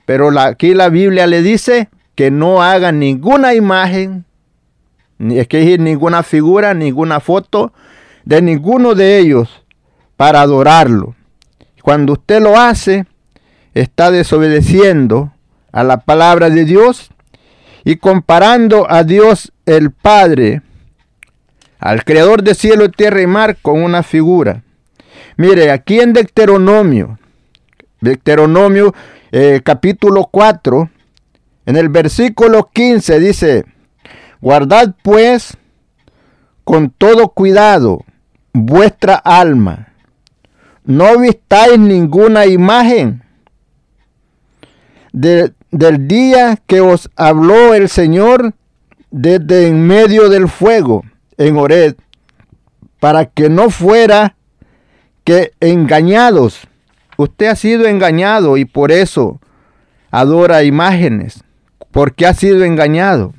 Pero 0.07 0.31
aquí 0.41 0.73
la 0.73 0.89
Biblia 0.89 1.27
le 1.27 1.43
dice 1.43 1.91
que 2.15 2.31
no 2.31 2.63
haga 2.63 2.91
ninguna 2.91 3.53
imagen, 3.53 4.25
ni 5.19 5.39
es 5.39 5.47
que 5.47 5.77
ninguna 5.77 6.23
figura, 6.23 6.73
ninguna 6.73 7.21
foto 7.21 7.75
de 8.25 8.41
ninguno 8.41 8.95
de 8.95 9.19
ellos 9.19 9.63
para 10.17 10.41
adorarlo. 10.41 11.15
Cuando 11.83 12.15
usted 12.15 12.41
lo 12.41 12.59
hace, 12.59 13.05
está 13.75 14.11
desobedeciendo 14.11 15.34
a 15.75 15.83
la 15.83 15.99
palabra 15.99 16.51
de 16.51 16.65
Dios 16.65 17.11
y 17.85 17.97
comparando 17.97 18.87
a 18.89 19.03
Dios 19.03 19.53
el 19.67 19.91
Padre, 19.91 20.63
al 21.81 22.05
creador 22.05 22.45
de 22.45 22.55
cielo, 22.55 22.91
tierra 22.91 23.21
y 23.21 23.27
mar 23.27 23.57
con 23.61 23.83
una 23.83 24.05
figura. 24.05 24.63
Mire, 25.37 25.73
aquí 25.73 25.99
en 25.99 26.13
Deuteronomio, 26.13 27.19
Deuteronomio 28.01 28.95
eh, 29.33 29.63
capítulo 29.65 30.29
4, 30.31 30.89
en 31.67 31.77
el 31.77 31.89
versículo 31.89 32.71
15 32.73 33.19
dice, 33.19 33.65
guardad 34.41 34.95
pues 35.03 35.57
con 36.63 36.91
todo 36.91 37.31
cuidado 37.31 38.05
vuestra 38.53 39.17
alma, 39.17 39.89
no 40.85 41.19
vistáis 41.19 41.81
ninguna 41.81 42.47
imagen 42.47 43.25
del 45.75 46.07
día 46.07 46.61
que 46.69 46.81
os 46.81 47.11
habló 47.17 47.75
el 47.75 47.89
Señor 47.89 48.55
desde 49.11 49.67
en 49.67 49.85
medio 49.85 50.29
del 50.29 50.49
fuego 50.49 51.03
en 51.37 51.57
Ored, 51.57 51.97
para 53.01 53.27
que 53.27 53.49
no 53.49 53.71
fuera 53.71 54.37
que 55.25 55.53
engañados. 55.59 56.61
Usted 57.17 57.47
ha 57.47 57.57
sido 57.57 57.87
engañado 57.87 58.57
y 58.57 58.67
por 58.67 58.93
eso 58.93 59.41
adora 60.13 60.63
imágenes, 60.63 61.43
porque 61.91 62.25
ha 62.25 62.35
sido 62.35 62.63
engañado. 62.65 63.35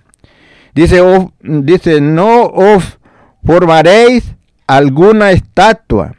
Dice, 0.73 1.01
dice 1.39 2.01
no 2.01 2.47
os 2.47 2.99
formaréis 3.45 4.25
alguna 4.67 5.31
estatua 5.31 6.15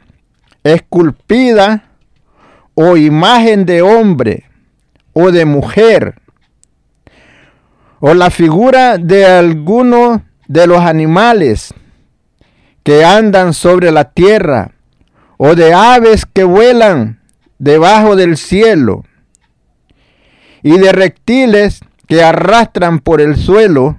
esculpida 0.63 1.83
o 2.73 2.97
imagen 2.97 3.67
de 3.67 3.83
hombre 3.83 4.46
o 5.19 5.31
de 5.31 5.45
mujer 5.45 6.21
o 7.99 8.13
la 8.13 8.29
figura 8.29 8.99
de 8.99 9.25
alguno 9.25 10.23
de 10.47 10.67
los 10.67 10.79
animales 10.81 11.73
que 12.83 13.03
andan 13.03 13.55
sobre 13.55 13.89
la 13.89 14.11
tierra 14.11 14.75
o 15.37 15.55
de 15.55 15.73
aves 15.73 16.27
que 16.31 16.43
vuelan 16.43 17.19
debajo 17.57 18.15
del 18.15 18.37
cielo 18.37 19.05
y 20.61 20.77
de 20.77 20.91
reptiles 20.91 21.81
que 22.07 22.21
arrastran 22.21 22.99
por 22.99 23.19
el 23.19 23.37
suelo 23.37 23.97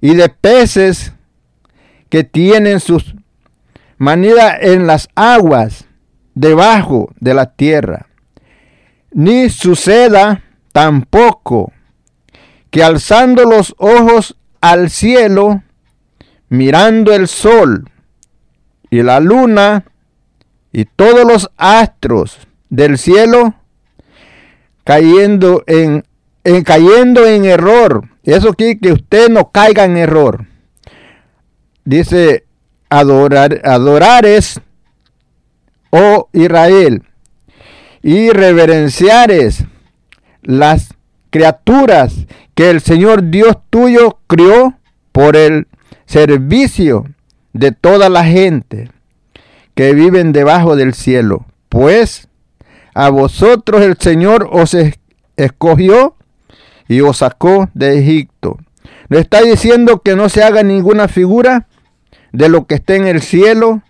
y 0.00 0.14
de 0.14 0.30
peces 0.30 1.12
que 2.08 2.24
tienen 2.24 2.80
sus 2.80 3.14
manidas 3.98 4.56
en 4.62 4.86
las 4.86 5.10
aguas 5.14 5.84
debajo 6.34 7.12
de 7.20 7.34
la 7.34 7.54
tierra. 7.54 8.09
Ni 9.12 9.50
suceda 9.50 10.42
tampoco 10.72 11.72
que 12.70 12.84
alzando 12.84 13.44
los 13.44 13.74
ojos 13.78 14.36
al 14.60 14.90
cielo, 14.90 15.62
mirando 16.48 17.12
el 17.12 17.26
sol 17.26 17.90
y 18.90 19.02
la 19.02 19.20
luna 19.20 19.84
y 20.72 20.84
todos 20.84 21.24
los 21.24 21.50
astros 21.56 22.38
del 22.68 22.98
cielo, 22.98 23.54
cayendo 24.84 25.64
en, 25.66 26.04
en 26.44 26.62
cayendo 26.62 27.26
en 27.26 27.44
error. 27.44 28.08
Eso 28.22 28.54
quiere 28.54 28.78
que 28.78 28.92
usted 28.92 29.28
no 29.28 29.50
caiga 29.50 29.84
en 29.84 29.96
error 29.96 30.46
dice, 31.90 32.44
adorar, 32.88 33.60
adorares, 33.64 34.60
oh 35.90 36.28
Israel, 36.32 37.02
y 38.02 38.30
reverenciares 38.30 39.64
las 40.42 40.94
criaturas 41.30 42.26
que 42.54 42.70
el 42.70 42.80
Señor 42.80 43.30
Dios 43.30 43.56
tuyo 43.70 44.18
crió 44.26 44.78
por 45.12 45.36
el 45.36 45.68
servicio 46.06 47.06
de 47.52 47.72
toda 47.72 48.08
la 48.08 48.24
gente 48.24 48.90
que 49.74 49.94
viven 49.94 50.32
debajo 50.32 50.76
del 50.76 50.94
cielo. 50.94 51.46
Pues 51.68 52.28
a 52.94 53.10
vosotros 53.10 53.82
el 53.82 53.96
Señor 53.98 54.48
os 54.50 54.76
escogió 55.36 56.16
y 56.88 57.00
os 57.00 57.18
sacó 57.18 57.68
de 57.74 57.98
Egipto. 57.98 58.58
Le 59.08 59.20
está 59.20 59.42
diciendo 59.42 60.02
que 60.02 60.16
no 60.16 60.28
se 60.28 60.42
haga 60.42 60.62
ninguna 60.62 61.08
figura 61.08 61.66
de 62.32 62.48
lo 62.48 62.66
que 62.66 62.76
esté 62.76 62.96
en 62.96 63.06
el 63.06 63.22
cielo, 63.22 63.82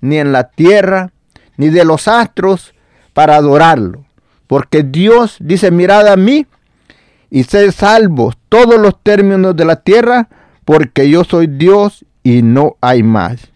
ni 0.00 0.18
en 0.18 0.32
la 0.32 0.50
tierra, 0.50 1.12
ni 1.56 1.68
de 1.68 1.84
los 1.84 2.08
astros, 2.08 2.74
para 3.18 3.34
adorarlo. 3.34 4.04
Porque 4.46 4.84
Dios 4.84 5.38
dice, 5.40 5.72
mirad 5.72 6.06
a 6.06 6.14
mí 6.14 6.46
y 7.30 7.42
sed 7.42 7.72
salvos 7.72 8.38
todos 8.48 8.80
los 8.80 9.02
términos 9.02 9.56
de 9.56 9.64
la 9.64 9.74
tierra, 9.74 10.28
porque 10.64 11.10
yo 11.10 11.24
soy 11.24 11.48
Dios 11.48 12.04
y 12.22 12.42
no 12.42 12.76
hay 12.80 13.02
más. 13.02 13.50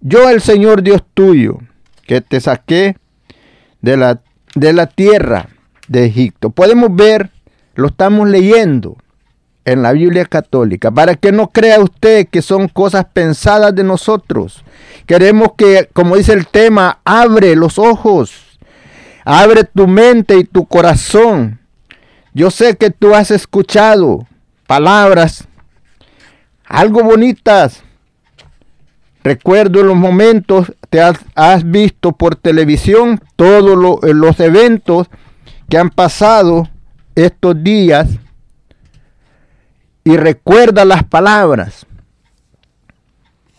Yo 0.00 0.28
el 0.28 0.40
Señor 0.40 0.82
Dios 0.82 1.04
tuyo, 1.14 1.58
que 2.04 2.20
te 2.20 2.40
saqué 2.40 2.96
de 3.80 3.96
la, 3.96 4.22
de 4.56 4.72
la 4.72 4.86
tierra 4.88 5.50
de 5.86 6.06
Egipto. 6.06 6.50
Podemos 6.50 6.92
ver, 6.92 7.30
lo 7.76 7.86
estamos 7.86 8.28
leyendo 8.28 8.96
en 9.66 9.82
la 9.82 9.92
Biblia 9.92 10.24
católica, 10.24 10.90
para 10.90 11.14
que 11.14 11.30
no 11.30 11.50
crea 11.50 11.78
usted 11.78 12.26
que 12.26 12.42
son 12.42 12.66
cosas 12.66 13.06
pensadas 13.12 13.72
de 13.72 13.84
nosotros. 13.84 14.64
Queremos 15.06 15.52
que, 15.56 15.88
como 15.92 16.16
dice 16.16 16.32
el 16.32 16.48
tema, 16.48 16.98
abre 17.04 17.54
los 17.54 17.78
ojos, 17.78 18.49
abre 19.24 19.64
tu 19.64 19.86
mente 19.86 20.38
y 20.38 20.44
tu 20.44 20.66
corazón. 20.66 21.60
Yo 22.32 22.50
sé 22.50 22.76
que 22.76 22.90
tú 22.90 23.14
has 23.14 23.30
escuchado 23.30 24.26
palabras 24.66 25.48
algo 26.70 27.02
bonitas. 27.02 27.82
Recuerdo 29.22 29.82
los 29.82 29.96
momentos, 29.96 30.72
te 30.88 31.02
has, 31.02 31.70
visto 31.70 32.12
por 32.12 32.36
televisión 32.36 33.20
todos 33.36 34.00
los 34.02 34.40
eventos 34.40 35.08
que 35.68 35.76
han 35.76 35.90
pasado 35.90 36.68
estos 37.14 37.62
días 37.62 38.08
y 40.04 40.16
recuerda 40.16 40.84
las 40.84 41.04
palabras. 41.04 41.86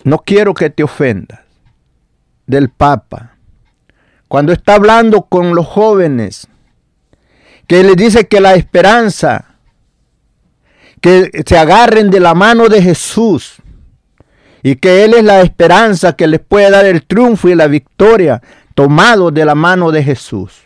No 0.04 0.20
quiero 0.20 0.54
que 0.54 0.70
te 0.70 0.84
ofendas 0.84 1.42
del 2.48 2.70
Papa. 2.70 3.31
Cuando 4.32 4.54
está 4.54 4.76
hablando 4.76 5.24
con 5.24 5.56
los 5.56 5.68
jóvenes, 5.68 6.48
que 7.68 7.84
les 7.84 7.98
dice 7.98 8.30
que 8.30 8.40
la 8.40 8.54
esperanza, 8.54 9.58
que 11.02 11.44
se 11.46 11.58
agarren 11.58 12.10
de 12.10 12.22
la 12.22 12.34
mano 12.34 12.70
de 12.70 12.82
Jesús 12.82 13.62
y 14.64 14.78
que 14.78 15.04
Él 15.04 15.16
es 15.16 15.26
la 15.26 15.42
esperanza 15.42 16.14
que 16.14 16.28
les 16.28 16.40
puede 16.40 16.72
dar 16.72 16.86
el 16.86 17.06
triunfo 17.06 17.50
y 17.50 17.56
la 17.56 17.68
victoria 17.68 18.42
tomado 18.74 19.32
de 19.32 19.44
la 19.44 19.54
mano 19.54 19.92
de 19.92 20.02
Jesús. 20.02 20.62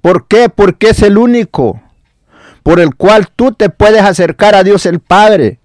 ¿Por 0.00 0.28
qué? 0.28 0.48
Porque 0.48 0.90
es 0.90 1.02
el 1.02 1.18
único 1.18 1.82
por 2.62 2.78
el 2.78 2.94
cual 2.94 3.30
tú 3.34 3.50
te 3.50 3.68
puedes 3.68 4.02
acercar 4.02 4.54
a 4.54 4.62
Dios 4.62 4.86
el 4.86 5.00
Padre. 5.00 5.58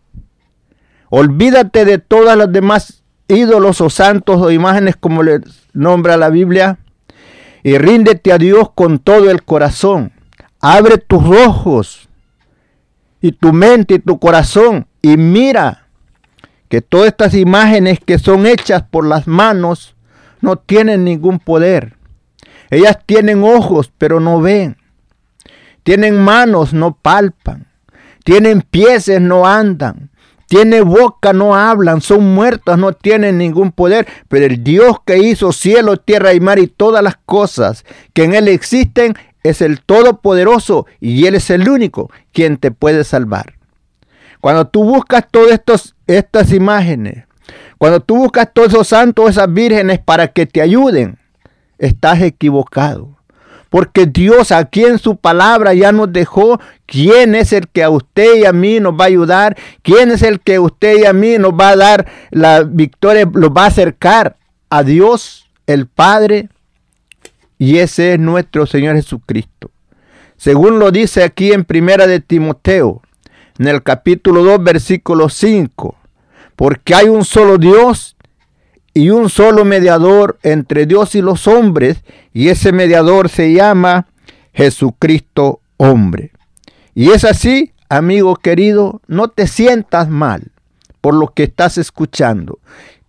Olvídate 1.11 1.85
de 1.85 1.99
todas 1.99 2.35
las 2.35 2.51
demás 2.51 3.03
ídolos 3.27 3.79
o 3.79 3.91
santos 3.91 4.41
o 4.41 4.49
imágenes 4.49 4.95
como 4.95 5.21
le 5.21 5.41
nombra 5.71 6.17
la 6.17 6.29
Biblia 6.29 6.79
y 7.65 7.79
ríndete 7.79 8.31
a 8.31 8.37
Dios 8.37 8.69
con 8.75 8.99
todo 8.99 9.31
el 9.31 9.43
corazón. 9.43 10.11
Abre 10.61 10.99
tus 10.99 11.23
ojos 11.25 12.07
y 13.21 13.31
tu 13.31 13.53
mente 13.53 13.95
y 13.95 13.99
tu 13.99 14.19
corazón 14.19 14.85
y 15.01 15.17
mira 15.17 15.87
que 16.69 16.81
todas 16.81 17.07
estas 17.07 17.33
imágenes 17.33 17.99
que 17.99 18.19
son 18.19 18.45
hechas 18.45 18.83
por 18.83 19.07
las 19.07 19.25
manos 19.25 19.95
no 20.41 20.57
tienen 20.57 21.03
ningún 21.05 21.39
poder. 21.39 21.97
Ellas 22.69 22.99
tienen 23.03 23.43
ojos 23.43 23.91
pero 23.97 24.19
no 24.19 24.41
ven. 24.41 24.77
Tienen 25.81 26.21
manos, 26.21 26.71
no 26.71 26.95
palpan. 26.95 27.65
Tienen 28.23 28.61
pies, 28.61 29.09
no 29.19 29.47
andan. 29.47 30.11
Tienen 30.47 30.87
boca, 30.87 31.33
no 31.33 31.55
hablan. 31.55 32.01
Son 32.01 32.33
muertas, 32.33 32.77
no 32.77 32.93
tienen 32.93 33.37
ningún 33.37 33.71
poder. 33.71 34.07
Pero 34.27 34.45
el 34.45 34.63
Dios 34.63 34.97
que 35.05 35.17
hizo 35.17 35.51
cielo, 35.51 35.97
tierra 35.97 36.33
y 36.33 36.39
mar 36.39 36.59
y 36.59 36.67
todas 36.67 37.03
las 37.03 37.17
cosas 37.25 37.85
que 38.13 38.23
en 38.23 38.35
Él 38.35 38.47
existen 38.47 39.15
es 39.43 39.61
el 39.61 39.81
Todopoderoso 39.81 40.87
y 40.99 41.27
Él 41.27 41.35
es 41.35 41.49
el 41.49 41.69
único 41.69 42.09
quien 42.31 42.57
te 42.57 42.71
puede 42.71 43.03
salvar. 43.03 43.53
Cuando 44.41 44.67
tú 44.67 44.83
buscas 44.83 45.25
todas 45.29 45.61
estas 46.07 46.51
imágenes, 46.51 47.25
cuando 47.77 47.99
tú 47.99 48.17
buscas 48.17 48.49
todos 48.53 48.69
esos 48.69 48.87
santos, 48.87 49.29
esas 49.29 49.51
vírgenes 49.51 49.99
para 49.99 50.29
que 50.29 50.45
te 50.45 50.61
ayuden, 50.61 51.17
estás 51.77 52.21
equivocado. 52.21 53.14
Porque 53.69 54.05
Dios 54.05 54.51
aquí 54.51 54.83
en 54.85 54.99
su 54.99 55.17
palabra 55.17 55.73
ya 55.73 55.91
nos 55.91 56.11
dejó 56.11 56.59
quién 56.85 57.35
es 57.35 57.51
el 57.53 57.67
que 57.67 57.83
a 57.83 57.89
usted 57.89 58.35
y 58.37 58.45
a 58.45 58.53
mí 58.53 58.79
nos 58.79 58.93
va 58.93 59.05
a 59.05 59.07
ayudar, 59.07 59.57
quién 59.81 60.11
es 60.11 60.21
el 60.21 60.39
que 60.39 60.55
a 60.55 60.61
usted 60.61 60.99
y 60.99 61.05
a 61.05 61.13
mí 61.13 61.37
nos 61.37 61.53
va 61.53 61.69
a 61.69 61.75
dar 61.75 62.07
la 62.31 62.63
victoria, 62.63 63.25
nos 63.25 63.49
va 63.49 63.63
a 63.63 63.67
acercar 63.67 64.37
a 64.69 64.83
Dios 64.83 65.49
el 65.67 65.87
Padre. 65.87 66.49
Y 67.57 67.77
ese 67.77 68.13
es 68.13 68.19
nuestro 68.19 68.65
Señor 68.65 68.95
Jesucristo. 68.95 69.71
Según 70.37 70.79
lo 70.79 70.91
dice 70.91 71.23
aquí 71.23 71.53
en 71.53 71.63
Primera 71.63 72.07
de 72.07 72.19
Timoteo, 72.19 73.01
en 73.57 73.67
el 73.67 73.83
capítulo 73.83 74.43
2, 74.43 74.63
versículo 74.63 75.29
5. 75.29 75.95
porque 76.55 76.95
hay 76.95 77.09
un 77.09 77.25
solo 77.25 77.57
Dios 77.57 78.14
y 78.95 79.09
un 79.09 79.29
solo 79.29 79.65
mediador 79.65 80.39
entre 80.41 80.85
Dios 80.85 81.15
y 81.15 81.21
los 81.21 81.47
hombres, 81.47 81.97
y 82.33 82.47
ese 82.47 82.71
mediador 82.71 83.27
se 83.27 83.51
llama 83.51 84.07
Jesucristo 84.53 85.59
hombre. 85.75 86.31
Y 86.95 87.09
es 87.11 87.25
así, 87.25 87.73
amigo 87.89 88.37
querido, 88.37 89.01
no 89.07 89.27
te 89.27 89.47
sientas 89.47 90.09
mal 90.09 90.49
por 91.01 91.13
lo 91.13 91.27
que 91.27 91.43
estás 91.43 91.77
escuchando. 91.77 92.59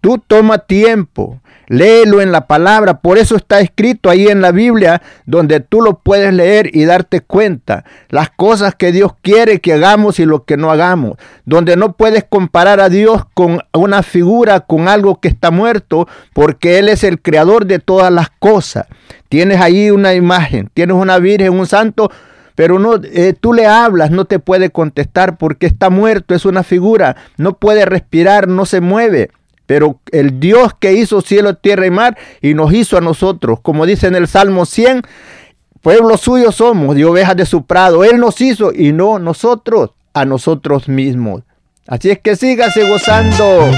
Tú 0.01 0.19
toma 0.19 0.59
tiempo, 0.59 1.41
léelo 1.69 2.21
en 2.21 2.33
la 2.33 2.47
palabra, 2.47 3.01
por 3.01 3.19
eso 3.19 3.37
está 3.37 3.61
escrito 3.61 4.11
ahí 4.11 4.29
en 4.29 4.41
la 4.41 4.53
Biblia, 4.53 5.03
donde 5.25 5.61
tú 5.61 5.81
lo 5.81 5.99
puedes 5.99 6.33
leer 6.33 6.71
y 6.75 6.85
darte 6.85 7.21
cuenta. 7.21 7.85
Las 8.09 8.31
cosas 8.31 8.75
que 8.75 8.93
Dios 8.93 9.13
quiere 9.23 9.61
que 9.61 9.73
hagamos 9.75 10.19
y 10.21 10.27
lo 10.27 10.45
que 10.45 10.57
no 10.57 10.71
hagamos, 10.71 11.17
donde 11.45 11.77
no 11.77 11.93
puedes 11.93 12.25
comparar 12.25 12.81
a 12.81 12.89
Dios 12.89 13.23
con 13.35 13.61
una 13.73 14.03
figura, 14.03 14.61
con 14.61 14.89
algo 14.89 15.21
que 15.21 15.29
está 15.29 15.51
muerto, 15.51 16.09
porque 16.33 16.79
Él 16.79 16.89
es 16.89 17.05
el 17.05 17.21
creador 17.21 17.67
de 17.67 17.79
todas 17.79 18.13
las 18.13 18.31
cosas. 18.31 18.87
Tienes 19.29 19.61
ahí 19.61 19.91
una 19.91 20.15
imagen, 20.15 20.71
tienes 20.73 20.97
una 20.97 21.19
virgen, 21.19 21.53
un 21.53 21.67
santo, 21.67 22.11
pero 22.55 22.79
no, 22.79 22.95
eh, 23.03 23.35
tú 23.39 23.53
le 23.53 23.67
hablas, 23.67 24.11
no 24.11 24.25
te 24.25 24.39
puede 24.39 24.71
contestar 24.71 25.37
porque 25.37 25.67
está 25.67 25.91
muerto, 25.91 26.35
es 26.35 26.47
una 26.47 26.63
figura, 26.63 27.17
no 27.37 27.59
puede 27.59 27.85
respirar, 27.85 28.49
no 28.49 28.65
se 28.67 28.81
mueve. 28.81 29.31
Pero 29.67 30.01
el 30.13 30.41
Dios 30.41 30.73
que 30.79 30.95
hizo 30.95 31.21
cielo, 31.21 31.55
tierra 31.57 31.87
y 31.87 31.91
mar 31.91 32.17
y 32.41 32.55
nos 32.55 32.73
hizo 32.73 32.97
a 32.97 33.01
nosotros, 33.01 33.61
como 33.61 33.85
dice 33.85 34.07
en 34.07 34.15
el 34.15 34.29
Salmo 34.29 34.65
100, 34.65 35.03
pueblo 35.83 36.17
suyo 36.17 36.53
somos, 36.53 36.95
de 36.97 37.05
ovejas 37.05 37.37
de 37.37 37.47
su 37.47 37.67
prado. 37.67 38.05
Él 38.05 38.19
nos 38.19 38.41
hizo 38.41 38.73
y 38.73 38.93
no 38.93 39.19
nosotros 39.19 39.91
a 40.15 40.25
nosotros 40.25 40.89
mismos. 40.89 41.43
Así 41.87 42.11
es 42.11 42.19
que 42.21 42.37
sígase 42.37 42.89
gozando. 42.89 43.71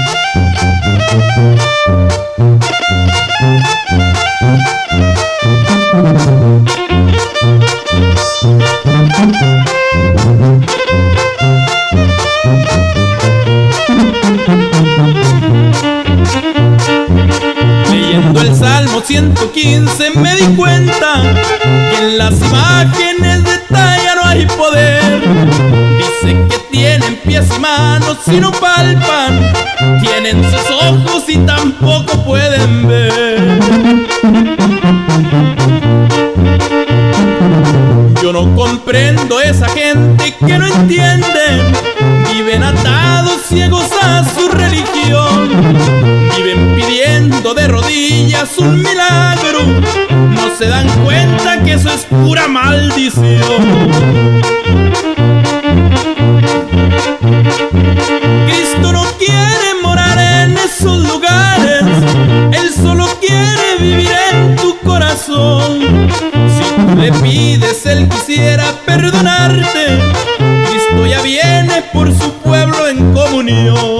Leyendo 17.91 18.41
el 18.41 18.55
Salmo 18.55 19.01
115 19.01 20.11
me 20.11 20.35
di 20.35 20.55
cuenta 20.55 21.21
que 21.61 21.97
en 21.97 22.17
las 22.17 22.39
imágenes 22.41 23.43
de 23.43 23.57
talla 23.69 24.15
no 24.15 24.25
hay 24.25 24.45
poder. 24.45 25.21
Dice 25.97 26.37
que 26.49 26.59
tienen 26.71 27.17
pies 27.25 27.45
y 27.55 27.59
manos 27.59 28.19
y 28.27 28.39
no 28.39 28.51
palpan, 28.51 29.51
tienen 30.01 30.41
sus 30.49 30.71
ojos 30.71 31.23
y 31.27 31.37
tampoco 31.39 32.23
pueden 32.23 32.87
ver. 32.87 33.59
Yo 38.21 38.31
no 38.31 38.55
comprendo 38.55 39.41
esa 39.41 39.67
gente 39.69 40.35
que 40.45 40.57
no 40.57 40.67
entiende. 40.67 41.98
Viven 42.49 42.63
atados, 42.63 43.41
ciegos 43.47 43.91
a 44.01 44.23
su 44.23 44.49
religión. 44.49 45.49
Viven 46.35 46.73
pidiendo 46.75 47.53
de 47.53 47.67
rodillas 47.67 48.57
un 48.57 48.81
milagro. 48.81 49.59
No 50.09 50.49
se 50.57 50.65
dan 50.65 50.89
cuenta 51.03 51.61
que 51.61 51.73
eso 51.73 51.91
es 51.91 52.05
pura 52.05 52.47
maldición. 52.47 53.21
Cristo 58.47 58.93
no 58.93 59.03
quiere 59.19 59.83
morar 59.83 60.17
en 60.17 60.57
esos 60.57 61.07
lugares. 61.07 61.83
Él 62.51 62.73
solo 62.73 63.05
quiere 63.19 63.77
vivir 63.79 64.09
en 64.31 64.55
tu 64.55 64.75
corazón 64.79 65.99
le 66.99 67.11
pides, 67.13 67.85
Él 67.85 68.09
quisiera 68.09 68.65
perdonarte. 68.85 69.97
Cristo 70.67 71.05
ya 71.05 71.21
viene 71.21 71.81
por 71.93 72.13
su 72.13 72.38
pueblo 73.45 73.98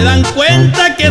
se 0.00 0.04
dan 0.04 0.22
cuenta 0.34 0.96
que 0.96 1.09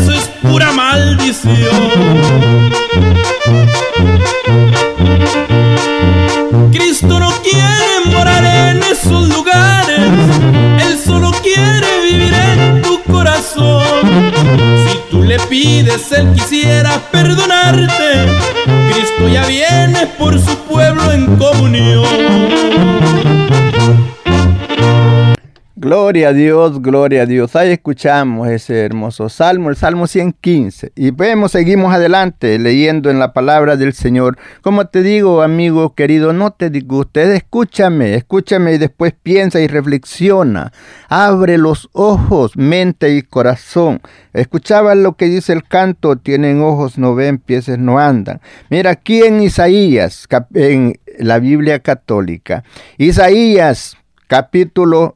A 26.23 26.33
Dios, 26.33 26.81
gloria 26.81 27.21
a 27.21 27.25
Dios. 27.25 27.55
Ahí 27.55 27.71
escuchamos 27.71 28.49
ese 28.49 28.81
hermoso 28.83 29.29
salmo, 29.29 29.69
el 29.69 29.77
Salmo 29.77 30.05
115. 30.05 30.91
Y 30.95 31.11
vemos, 31.11 31.53
seguimos 31.53 31.93
adelante 31.93 32.59
leyendo 32.59 33.09
en 33.09 33.19
la 33.19 33.31
palabra 33.31 33.77
del 33.77 33.93
Señor. 33.93 34.37
Como 34.61 34.87
te 34.87 35.01
digo, 35.01 35.41
amigo 35.41 35.95
querido, 35.95 36.33
no 36.33 36.51
te 36.51 36.69
disgustes, 36.69 37.29
escúchame, 37.29 38.15
escúchame 38.15 38.73
y 38.73 38.77
después 38.77 39.13
piensa 39.23 39.61
y 39.61 39.67
reflexiona. 39.67 40.73
Abre 41.07 41.57
los 41.57 41.89
ojos, 41.93 42.57
mente 42.57 43.15
y 43.15 43.21
corazón. 43.21 44.01
Escuchaba 44.33 44.95
lo 44.95 45.13
que 45.13 45.25
dice 45.25 45.53
el 45.53 45.63
canto, 45.63 46.17
tienen 46.17 46.61
ojos, 46.61 46.97
no 46.97 47.15
ven, 47.15 47.37
pies 47.37 47.69
no 47.77 47.97
andan. 47.97 48.41
Mira 48.69 48.91
aquí 48.91 49.23
en 49.23 49.41
Isaías, 49.41 50.27
en 50.53 50.99
la 51.17 51.39
Biblia 51.39 51.79
católica. 51.79 52.63
Isaías 52.97 53.95
capítulo 54.27 55.15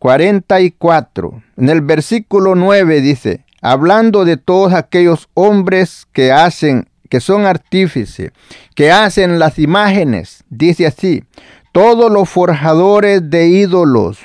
44. 0.00 1.42
En 1.58 1.68
el 1.68 1.82
versículo 1.82 2.56
9 2.56 3.00
dice, 3.02 3.44
hablando 3.60 4.24
de 4.24 4.38
todos 4.38 4.72
aquellos 4.72 5.28
hombres 5.34 6.08
que 6.12 6.32
hacen, 6.32 6.88
que 7.08 7.20
son 7.20 7.44
artífices, 7.44 8.32
que 8.74 8.90
hacen 8.90 9.38
las 9.38 9.58
imágenes, 9.58 10.42
dice 10.48 10.86
así, 10.86 11.22
todos 11.72 12.10
los 12.10 12.28
forjadores 12.28 13.28
de 13.28 13.48
ídolos 13.48 14.18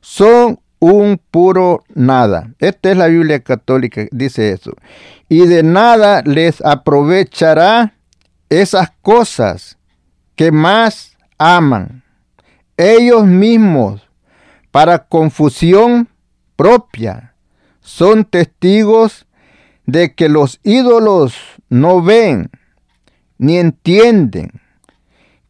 son 0.00 0.60
un 0.78 1.18
puro 1.30 1.84
nada. 1.94 2.50
Esta 2.58 2.90
es 2.90 2.98
la 2.98 3.06
Biblia 3.06 3.40
católica, 3.40 4.06
dice 4.10 4.52
eso. 4.52 4.72
Y 5.30 5.46
de 5.46 5.62
nada 5.62 6.20
les 6.26 6.62
aprovechará 6.62 7.94
esas 8.50 8.90
cosas 9.00 9.78
que 10.36 10.52
más 10.52 11.16
aman. 11.38 12.02
Ellos 12.76 13.24
mismos 13.24 14.02
para 14.74 15.06
confusión 15.06 16.08
propia. 16.56 17.36
Son 17.80 18.24
testigos 18.24 19.24
de 19.86 20.16
que 20.16 20.28
los 20.28 20.58
ídolos 20.64 21.36
no 21.68 22.02
ven 22.02 22.50
ni 23.38 23.58
entienden. 23.58 24.50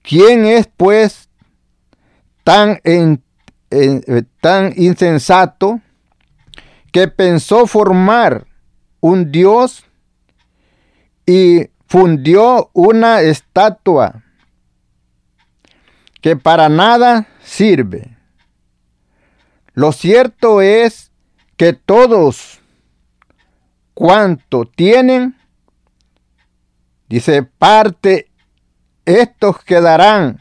¿Quién 0.02 0.44
es 0.44 0.68
pues 0.76 1.30
tan, 2.42 2.82
eh, 2.84 3.16
tan 4.42 4.74
insensato 4.76 5.80
que 6.92 7.08
pensó 7.08 7.66
formar 7.66 8.46
un 9.00 9.32
dios 9.32 9.86
y 11.24 11.70
fundió 11.86 12.68
una 12.74 13.22
estatua 13.22 14.22
que 16.20 16.36
para 16.36 16.68
nada 16.68 17.26
sirve. 17.42 18.13
Lo 19.74 19.90
cierto 19.92 20.62
es 20.62 21.10
que 21.56 21.72
todos 21.72 22.60
cuanto 23.92 24.64
tienen, 24.64 25.36
dice, 27.08 27.42
parte, 27.42 28.30
estos 29.04 29.62
quedarán 29.64 30.40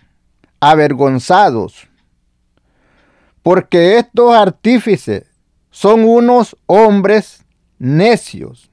avergonzados, 0.60 1.88
porque 3.42 3.98
estos 3.98 4.34
artífices 4.36 5.26
son 5.72 6.04
unos 6.06 6.56
hombres 6.68 7.44
necios. 7.80 8.70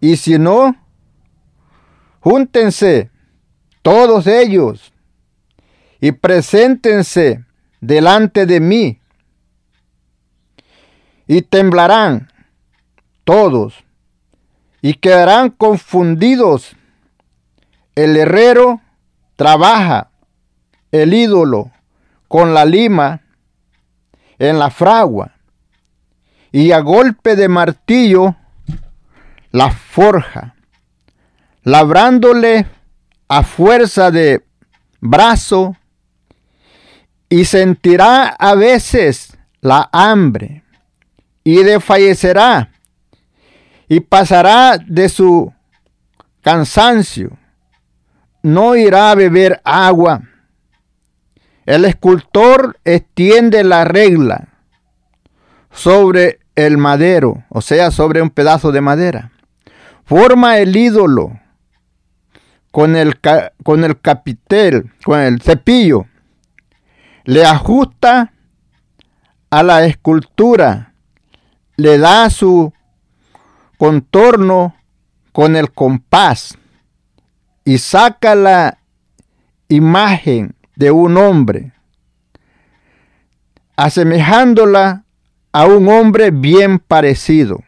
Y 0.00 0.16
si 0.16 0.38
no, 0.38 0.76
júntense 2.20 3.10
todos 3.82 4.26
ellos 4.26 4.92
y 6.00 6.12
preséntense 6.12 7.44
delante 7.80 8.46
de 8.46 8.60
mí 8.60 8.97
y 11.28 11.42
temblarán 11.42 12.32
todos 13.22 13.84
y 14.80 14.94
quedarán 14.94 15.50
confundidos. 15.50 16.74
El 17.94 18.16
herrero 18.16 18.80
trabaja 19.36 20.10
el 20.90 21.12
ídolo 21.12 21.70
con 22.26 22.54
la 22.54 22.64
lima 22.64 23.20
en 24.38 24.58
la 24.58 24.70
fragua 24.70 25.34
y 26.50 26.72
a 26.72 26.80
golpe 26.80 27.36
de 27.36 27.48
martillo 27.48 28.36
la 29.50 29.70
forja, 29.70 30.54
labrándole 31.62 32.66
a 33.28 33.42
fuerza 33.42 34.10
de 34.10 34.44
brazo 35.00 35.76
y 37.28 37.44
sentirá 37.44 38.28
a 38.28 38.54
veces 38.54 39.36
la 39.60 39.90
hambre 39.92 40.62
y 41.48 41.62
desfallecerá 41.62 42.72
y 43.88 44.00
pasará 44.00 44.76
de 44.76 45.08
su 45.08 45.50
cansancio. 46.42 47.38
No 48.42 48.76
irá 48.76 49.10
a 49.10 49.14
beber 49.14 49.58
agua. 49.64 50.24
El 51.64 51.86
escultor 51.86 52.78
extiende 52.84 53.64
la 53.64 53.84
regla 53.84 54.48
sobre 55.72 56.40
el 56.54 56.76
madero, 56.76 57.44
o 57.48 57.62
sea, 57.62 57.92
sobre 57.92 58.20
un 58.20 58.28
pedazo 58.28 58.70
de 58.70 58.82
madera. 58.82 59.32
Forma 60.04 60.58
el 60.58 60.76
ídolo 60.76 61.40
con 62.70 62.94
el, 62.94 63.18
con 63.64 63.84
el 63.84 63.98
capitel, 63.98 64.92
con 65.02 65.18
el 65.18 65.40
cepillo. 65.40 66.04
Le 67.24 67.46
ajusta 67.46 68.34
a 69.48 69.62
la 69.62 69.86
escultura, 69.86 70.87
le 71.78 71.96
da 71.96 72.28
su 72.28 72.72
contorno 73.78 74.74
con 75.32 75.54
el 75.54 75.70
compás 75.72 76.58
y 77.64 77.78
saca 77.78 78.34
la 78.34 78.78
imagen 79.68 80.56
de 80.74 80.90
un 80.90 81.16
hombre, 81.16 81.72
asemejándola 83.76 85.04
a 85.52 85.66
un 85.66 85.88
hombre 85.88 86.32
bien 86.32 86.80
parecido, 86.80 87.62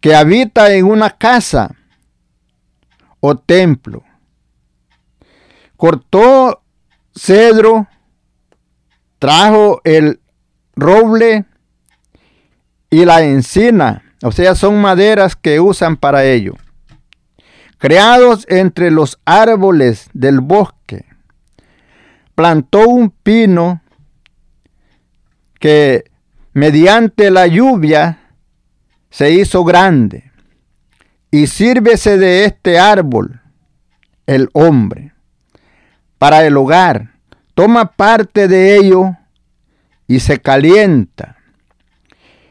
que 0.00 0.16
habita 0.16 0.72
en 0.72 0.86
una 0.86 1.10
casa 1.10 1.74
o 3.20 3.36
templo. 3.36 4.04
Cortó 5.76 6.62
cedro, 7.14 7.88
trajo 9.18 9.82
el 9.84 10.18
roble 10.74 11.44
y 12.90 13.04
la 13.04 13.22
encina, 13.22 14.02
o 14.22 14.32
sea, 14.32 14.54
son 14.54 14.80
maderas 14.80 15.36
que 15.36 15.60
usan 15.60 15.96
para 15.96 16.24
ello. 16.24 16.54
Creados 17.78 18.46
entre 18.48 18.90
los 18.90 19.18
árboles 19.24 20.08
del 20.14 20.40
bosque, 20.40 21.04
plantó 22.34 22.88
un 22.88 23.10
pino 23.10 23.82
que 25.58 26.10
mediante 26.52 27.30
la 27.30 27.46
lluvia 27.46 28.18
se 29.10 29.32
hizo 29.32 29.64
grande 29.64 30.30
y 31.30 31.46
sírvese 31.46 32.18
de 32.18 32.44
este 32.44 32.78
árbol 32.78 33.40
el 34.26 34.48
hombre 34.52 35.12
para 36.18 36.46
el 36.46 36.56
hogar, 36.56 37.12
toma 37.54 37.92
parte 37.92 38.48
de 38.48 38.76
ello 38.76 39.16
y 40.06 40.20
se 40.20 40.40
calienta 40.40 41.35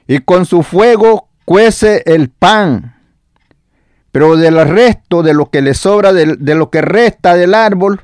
y 0.07 0.19
con 0.19 0.45
su 0.45 0.63
fuego 0.63 1.29
cuece 1.45 2.03
el 2.05 2.29
pan, 2.29 2.95
pero 4.11 4.37
del 4.37 4.67
resto 4.67 5.23
de 5.23 5.33
lo 5.33 5.49
que 5.49 5.61
le 5.61 5.73
sobra, 5.73 6.13
de, 6.13 6.35
de 6.37 6.55
lo 6.55 6.69
que 6.69 6.81
resta 6.81 7.35
del 7.35 7.53
árbol, 7.53 8.01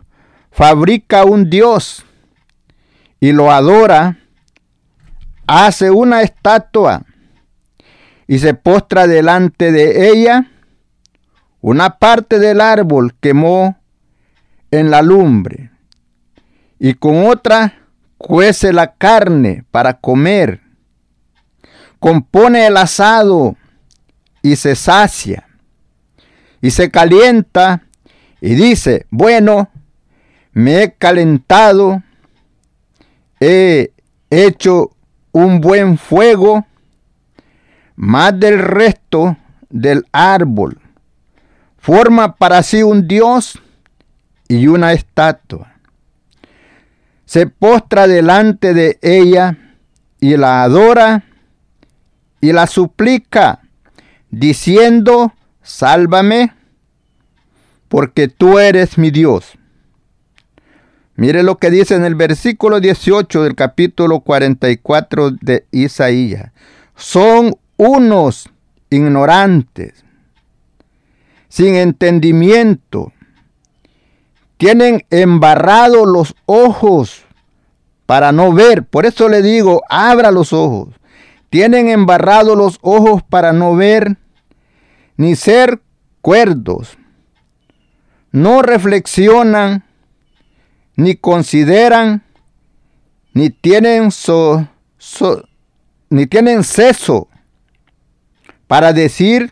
fabrica 0.52 1.24
un 1.24 1.50
dios 1.50 2.06
y 3.20 3.32
lo 3.32 3.52
adora, 3.52 4.18
hace 5.48 5.92
una 5.92 6.22
estatua 6.22 7.04
y 8.28 8.40
se 8.40 8.54
postra 8.54 9.08
delante 9.08 9.72
de 9.72 10.10
ella, 10.10 10.50
una 11.62 11.98
parte 11.98 12.40
del 12.40 12.62
árbol 12.62 13.14
quemó 13.20 13.78
en 14.72 14.90
la 14.90 15.02
lumbre 15.02 15.72
y 16.80 16.96
con 16.96 17.28
otra 17.28 17.74
cuece 18.18 18.74
la 18.74 18.96
carne 18.96 19.64
para 19.70 19.96
comer 20.00 20.61
compone 22.02 22.66
el 22.66 22.78
asado 22.78 23.56
y 24.42 24.56
se 24.56 24.76
sacia 24.76 25.48
y 26.60 26.72
se 26.72 26.90
calienta 26.90 27.84
y 28.42 28.56
dice, 28.56 29.06
bueno, 29.12 29.70
me 30.52 30.82
he 30.82 30.94
calentado, 30.94 32.02
he 33.40 33.94
hecho 34.32 34.96
un 35.32 35.62
buen 35.62 36.00
fuego, 36.00 36.66
más 37.96 38.38
del 38.40 38.58
resto 38.58 39.38
del 39.70 40.08
árbol. 40.12 40.82
Forma 41.78 42.36
para 42.36 42.64
sí 42.64 42.82
un 42.82 43.08
dios 43.08 43.62
y 44.48 44.66
una 44.66 44.94
estatua. 44.94 45.76
Se 47.26 47.46
postra 47.46 48.08
delante 48.08 48.74
de 48.74 48.98
ella 49.04 49.56
y 50.20 50.36
la 50.36 50.64
adora 50.64 51.26
y 52.41 52.51
la 52.51 52.67
suplica, 52.67 53.62
diciendo, 54.32 55.34
sálvame, 55.62 56.54
porque 57.88 58.27
tú 58.27 58.58
eres 58.58 58.97
mi 58.97 59.12
Dios. 59.12 59.58
Mire 61.15 61.43
lo 61.43 61.60
que 61.60 61.69
dice 61.69 61.93
en 61.93 62.04
el 62.04 62.15
versículo 62.15 62.80
18 62.80 63.43
del 63.43 63.56
capítulo 63.56 64.21
44 64.21 65.32
de 65.32 65.65
Isaías. 65.69 66.51
Son 66.95 67.56
unos 67.77 68.49
ignorantes, 68.89 70.04
sin 71.47 71.75
entendimiento. 71.75 73.13
Tienen 74.58 75.06
embarrados 75.10 76.08
los 76.08 76.36
ojos 76.45 77.23
para 78.06 78.32
no 78.32 78.54
ver. 78.54 78.84
Por 78.84 79.06
eso 79.06 79.30
le 79.30 79.41
digo, 79.41 79.84
abra 79.89 80.32
los 80.32 80.54
ojos. 80.54 80.89
Tienen 81.52 81.90
embarrados 81.90 82.58
los 82.58 82.80
ojos 82.82 83.24
para 83.24 83.52
no 83.52 83.76
ver 83.76 84.16
ni 85.18 85.36
ser 85.36 85.82
cuerdos. 86.22 86.98
No 88.32 88.62
reflexionan, 88.62 89.84
ni 90.96 91.16
consideran, 91.16 92.24
ni 93.34 93.50
tienen, 93.50 94.12
so, 94.12 94.66
ni 96.10 96.26
tienen 96.26 96.64
ceso 96.64 97.28
para 98.68 98.94
decir, 98.94 99.52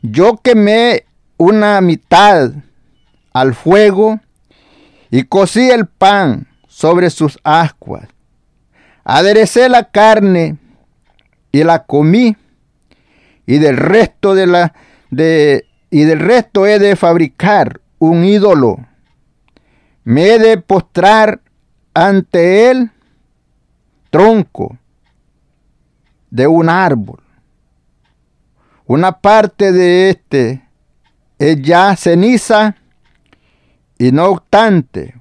yo 0.00 0.38
quemé 0.38 1.04
una 1.36 1.82
mitad 1.82 2.52
al 3.34 3.54
fuego 3.54 4.20
y 5.10 5.24
cocí 5.24 5.68
el 5.68 5.84
pan 5.84 6.48
sobre 6.66 7.10
sus 7.10 7.38
ascuas. 7.44 8.08
Aderecé 9.04 9.68
la 9.68 9.84
carne 9.90 10.56
y 11.52 11.64
la 11.64 11.84
comí 11.84 12.36
y 13.46 13.58
del 13.58 13.76
resto 13.76 14.34
de 14.34 14.46
la 14.46 14.74
de 15.10 15.66
y 15.90 16.04
del 16.04 16.20
resto 16.20 16.66
he 16.66 16.78
de 16.78 16.94
fabricar 16.94 17.80
un 17.98 18.24
ídolo. 18.24 18.78
Me 20.04 20.34
he 20.34 20.38
de 20.38 20.56
postrar 20.58 21.40
ante 21.94 22.70
él 22.70 22.90
tronco 24.10 24.78
de 26.30 26.46
un 26.46 26.68
árbol. 26.68 27.22
Una 28.86 29.20
parte 29.20 29.72
de 29.72 30.10
este 30.10 30.64
es 31.38 31.60
ya 31.60 31.96
ceniza 31.96 32.76
y 33.98 34.12
no 34.12 34.26
obstante, 34.26 35.14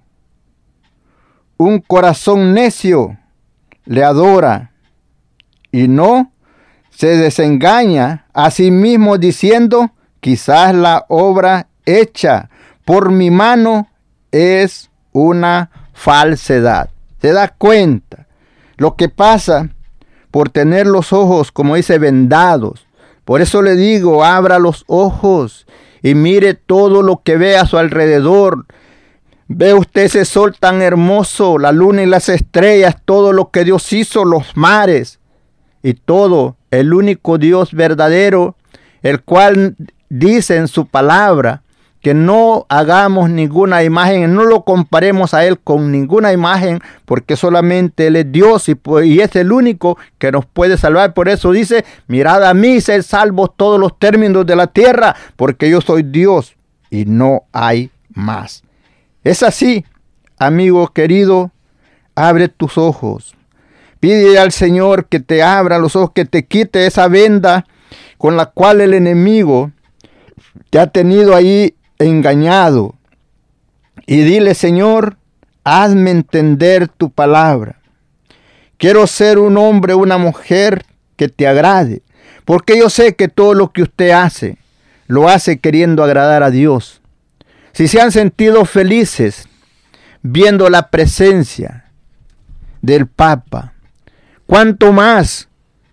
un 1.58 1.80
corazón 1.80 2.54
necio 2.54 3.18
le 3.86 4.04
adora 4.04 4.69
y 5.72 5.88
no 5.88 6.32
se 6.90 7.16
desengaña 7.16 8.26
a 8.34 8.52
sí 8.52 8.72
mismo 8.72 9.18
diciendo, 9.18 9.92
quizás 10.20 10.76
la 10.76 11.06
obra 11.08 11.68
hecha 11.86 12.50
por 12.86 13.12
mi 13.12 13.32
mano 13.32 13.88
es 14.32 14.90
una 15.12 15.70
falsedad. 15.94 16.90
¿Se 17.22 17.32
da 17.32 17.50
cuenta? 17.50 18.28
Lo 18.78 18.96
que 18.96 19.10
pasa 19.10 19.70
por 20.32 20.50
tener 20.50 20.88
los 20.88 21.14
ojos, 21.14 21.52
como 21.52 21.76
dice, 21.76 22.00
vendados. 22.00 22.86
Por 23.26 23.42
eso 23.42 23.62
le 23.62 23.76
digo, 23.76 24.24
abra 24.24 24.60
los 24.60 24.84
ojos 24.88 25.68
y 26.02 26.16
mire 26.16 26.54
todo 26.54 27.02
lo 27.02 27.22
que 27.24 27.38
ve 27.38 27.58
a 27.58 27.66
su 27.66 27.78
alrededor. 27.78 28.66
Ve 29.48 29.74
usted 29.74 30.04
ese 30.04 30.26
sol 30.26 30.56
tan 30.60 30.82
hermoso, 30.82 31.58
la 31.58 31.72
luna 31.72 32.04
y 32.04 32.06
las 32.06 32.30
estrellas, 32.30 32.98
todo 33.06 33.34
lo 33.34 33.52
que 33.52 33.64
Dios 33.64 33.92
hizo, 33.94 34.26
los 34.26 34.56
mares 34.56 35.19
y 35.84 35.94
todo, 35.94 36.58
el 36.72 36.94
único 36.94 37.38
Dios 37.38 37.74
verdadero, 37.74 38.56
el 39.02 39.22
cual 39.22 39.76
dice 40.10 40.58
en 40.58 40.68
su 40.68 40.88
palabra 40.88 41.64
que 42.02 42.14
no 42.14 42.66
hagamos 42.70 43.30
ninguna 43.30 43.84
imagen, 43.84 44.34
no 44.34 44.46
lo 44.46 44.64
comparemos 44.64 45.34
a 45.34 45.46
Él 45.46 45.60
con 45.60 45.92
ninguna 45.92 46.32
imagen, 46.32 46.80
porque 47.06 47.36
solamente 47.36 48.08
Él 48.08 48.16
es 48.16 48.32
Dios 48.32 48.70
y, 48.70 49.20
es 49.20 49.36
el 49.36 49.52
único 49.52 49.98
que 50.18 50.32
nos 50.32 50.46
puede 50.46 50.78
salvar. 50.78 51.14
Por 51.14 51.28
eso 51.28 51.52
dice, 51.52 51.84
mirad 52.08 52.44
a 52.46 52.54
mí, 52.54 52.80
ser 52.80 53.04
salvos 53.04 53.52
todos 53.58 53.80
los 53.80 54.00
términos 54.00 54.46
de 54.46 54.56
la 54.56 54.68
tierra, 54.68 55.16
porque 55.36 55.70
yo 55.70 55.82
soy 55.82 56.04
Dios 56.04 56.56
y 56.90 57.06
no 57.06 57.44
hay 57.52 57.92
más. 58.14 58.64
Es 59.24 59.44
así, 59.44 59.86
amigo 60.38 60.88
querido, 60.88 61.52
abre 62.16 62.48
tus 62.48 62.78
ojos. 62.78 63.36
Pide 64.00 64.40
al 64.40 64.52
Señor 64.52 65.08
que 65.08 65.20
te 65.20 65.44
abra 65.44 65.80
los 65.80 65.96
ojos, 65.96 66.12
que 66.14 66.26
te 66.26 66.46
quite 66.46 66.86
esa 66.86 67.08
venda 67.08 67.66
con 68.18 68.38
la 68.38 68.48
cual 68.48 68.82
el 68.82 68.94
enemigo 68.94 69.72
te 70.70 70.80
ha 70.80 70.88
tenido 70.88 71.36
ahí 71.36 71.76
engañado. 71.98 72.96
Y 74.06 74.22
dile, 74.22 74.56
Señor, 74.56 75.18
hazme 75.64 76.12
entender 76.12 76.88
tu 76.88 77.12
palabra. 77.12 77.80
Quiero 78.78 79.06
ser 79.08 79.40
un 79.40 79.58
hombre, 79.58 79.94
una 79.94 80.18
mujer 80.18 80.86
que 81.18 81.28
te 81.28 81.48
agrade, 81.48 82.02
porque 82.46 82.78
yo 82.78 82.90
sé 82.90 83.16
que 83.16 83.28
todo 83.28 83.54
lo 83.54 83.72
que 83.72 83.82
usted 83.82 84.12
hace, 84.12 84.58
lo 85.08 85.28
hace 85.28 85.60
queriendo 85.60 86.04
agradar 86.04 86.44
a 86.44 86.50
Dios. 86.50 87.02
Si 87.74 87.88
se 87.88 88.00
han 88.00 88.12
sentido 88.12 88.64
felices 88.64 89.50
viendo 90.22 90.70
la 90.70 90.90
presencia 90.90 91.86
del 92.82 93.08
Papa, 93.08 93.74
cuánto 94.50 94.92
más 94.92 95.48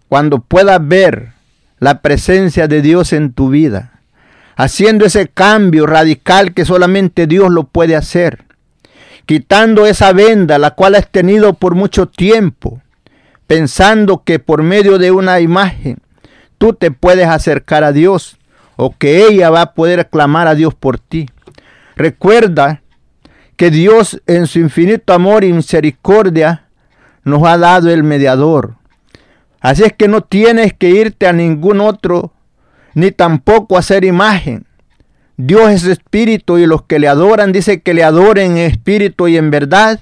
cuando 0.09 0.38
puedas 0.38 0.81
ver 0.88 1.35
la 1.79 2.01
presencia 2.01 2.66
de 2.69 2.81
Dios 2.81 3.12
en 3.12 3.35
tu 3.35 3.51
vida 3.51 4.01
haciendo 4.57 5.05
ese 5.05 5.29
cambio 5.29 5.87
radical 5.87 6.55
que 6.55 6.64
solamente 6.64 7.27
Dios 7.27 7.51
lo 7.51 7.64
puede 7.64 7.95
hacer, 7.95 8.45
quitando 9.27 9.85
esa 9.85 10.14
venda 10.14 10.59
la 10.59 10.71
cual 10.71 10.95
has 10.95 11.11
tenido 11.11 11.53
por 11.53 11.75
mucho 11.75 12.07
tiempo, 12.07 12.81
pensando 13.47 14.23
que 14.25 14.38
por 14.38 14.62
medio 14.62 14.97
de 14.97 15.11
una 15.11 15.40
imagen 15.40 15.99
tú 16.57 16.73
te 16.73 16.90
puedes 16.90 17.29
acercar 17.29 17.85
a 17.85 17.92
Dios 17.92 18.38
o 18.77 18.97
que 18.97 19.27
ella 19.27 19.51
va 19.51 19.61
a 19.61 19.75
poder 19.75 20.09
clamar 20.09 20.49
a 20.49 20.55
Dios 20.55 20.73
por 20.75 20.99
ti. 20.99 21.29
Recuerda 21.95 22.81
que 23.57 23.71
Dios 23.71 24.23
en 24.27 24.47
su 24.47 24.61
infinito 24.61 25.12
amor 25.12 25.45
y 25.45 25.53
misericordia 25.53 26.65
nos 27.27 27.43
ha 27.43 27.59
dado 27.59 27.91
el 27.91 28.05
mediador. 28.05 28.77
Así 29.61 29.83
es 29.83 29.93
que 29.93 30.07
no 30.07 30.21
tienes 30.21 30.73
que 30.73 30.91
irte 30.91 31.27
a 31.27 31.33
ningún 31.33 31.81
otro 31.81 32.33
ni 32.95 33.11
tampoco 33.11 33.77
hacer 33.77 34.05
imagen. 34.05 34.65
Dios 35.37 35.71
es 35.73 35.85
espíritu 35.85 36.57
y 36.57 36.67
los 36.67 36.83
que 36.83 37.01
le 37.01 37.09
adoran 37.09 37.51
dice 37.51 37.83
que 37.83 37.95
le 37.95 38.05
adoren 38.05 38.53
en 38.53 38.71
espíritu 38.71 39.27
y 39.27 39.37
en 39.37 39.51
verdad. 39.51 39.99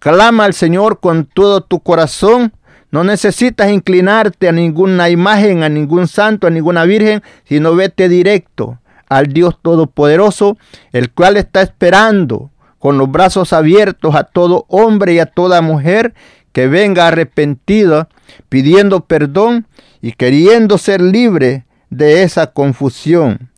Clama 0.00 0.44
al 0.44 0.54
Señor 0.54 0.98
con 0.98 1.26
todo 1.26 1.60
tu 1.60 1.78
corazón. 1.78 2.52
No 2.90 3.04
necesitas 3.04 3.70
inclinarte 3.70 4.48
a 4.48 4.52
ninguna 4.52 5.08
imagen, 5.08 5.62
a 5.62 5.68
ningún 5.68 6.08
santo, 6.08 6.48
a 6.48 6.50
ninguna 6.50 6.84
virgen, 6.84 7.22
sino 7.44 7.76
vete 7.76 8.08
directo 8.08 8.80
al 9.08 9.28
Dios 9.28 9.56
Todopoderoso, 9.62 10.58
el 10.92 11.12
cual 11.12 11.36
está 11.36 11.62
esperando 11.62 12.50
con 12.80 12.98
los 12.98 13.08
brazos 13.08 13.52
abiertos 13.52 14.16
a 14.16 14.24
todo 14.24 14.64
hombre 14.68 15.14
y 15.14 15.20
a 15.20 15.26
toda 15.26 15.60
mujer 15.62 16.12
que 16.56 16.68
venga 16.68 17.08
arrepentido, 17.08 18.08
pidiendo 18.48 19.04
perdón 19.04 19.66
y 20.00 20.12
queriendo 20.12 20.78
ser 20.78 21.02
libre 21.02 21.66
de 21.90 22.22
esa 22.22 22.46
confusión. 22.46 23.50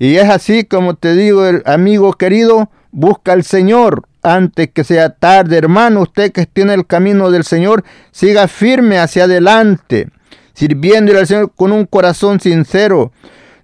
Y 0.00 0.16
es 0.16 0.28
así 0.28 0.64
como 0.64 0.96
te 0.96 1.14
digo, 1.14 1.44
amigo 1.64 2.12
querido, 2.14 2.68
busca 2.90 3.34
al 3.34 3.44
Señor 3.44 4.08
antes 4.24 4.68
que 4.74 4.82
sea 4.82 5.10
tarde. 5.10 5.58
Hermano, 5.58 6.00
usted 6.00 6.32
que 6.32 6.44
tiene 6.44 6.74
el 6.74 6.88
camino 6.88 7.30
del 7.30 7.44
Señor, 7.44 7.84
siga 8.10 8.48
firme 8.48 8.98
hacia 8.98 9.24
adelante, 9.24 10.08
sirviéndole 10.52 11.20
al 11.20 11.28
Señor 11.28 11.52
con 11.54 11.70
un 11.70 11.86
corazón 11.86 12.40
sincero. 12.40 13.12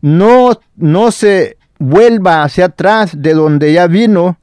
No, 0.00 0.60
no 0.76 1.10
se 1.10 1.56
vuelva 1.80 2.44
hacia 2.44 2.66
atrás 2.66 3.20
de 3.20 3.34
donde 3.34 3.72
ya 3.72 3.88
vino. 3.88 4.38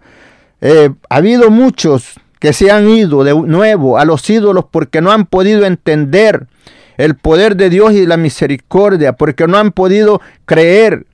Eh, 0.59 0.89
ha 1.07 1.15
habido 1.15 1.49
muchos 1.49 2.19
que 2.43 2.51
se 2.51 2.69
han 2.71 2.89
ido 2.89 3.23
de 3.23 3.33
nuevo 3.33 3.97
a 3.97 4.03
los 4.03 4.29
ídolos 4.29 4.65
porque 4.69 4.99
no 4.99 5.13
han 5.13 5.27
podido 5.27 5.65
entender 5.65 6.47
el 6.97 7.15
poder 7.15 7.55
de 7.55 7.69
Dios 7.69 7.93
y 7.93 8.05
la 8.05 8.17
misericordia, 8.17 9.13
porque 9.13 9.47
no 9.47 9.57
han 9.57 9.71
podido 9.71 10.19
creer 10.43 11.05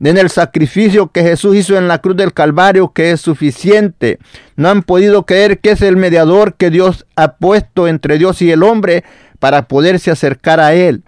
en 0.00 0.16
el 0.16 0.30
sacrificio 0.30 1.08
que 1.08 1.22
Jesús 1.22 1.56
hizo 1.56 1.76
en 1.76 1.88
la 1.88 1.98
cruz 1.98 2.16
del 2.16 2.32
Calvario, 2.32 2.94
que 2.94 3.10
es 3.10 3.20
suficiente. 3.20 4.18
No 4.56 4.70
han 4.70 4.82
podido 4.82 5.26
creer 5.26 5.58
que 5.58 5.72
es 5.72 5.82
el 5.82 5.98
mediador 5.98 6.54
que 6.54 6.70
Dios 6.70 7.04
ha 7.16 7.34
puesto 7.34 7.86
entre 7.86 8.16
Dios 8.16 8.40
y 8.40 8.50
el 8.50 8.62
hombre 8.62 9.04
para 9.40 9.68
poderse 9.68 10.10
acercar 10.10 10.58
a 10.58 10.72
Él. 10.72 11.02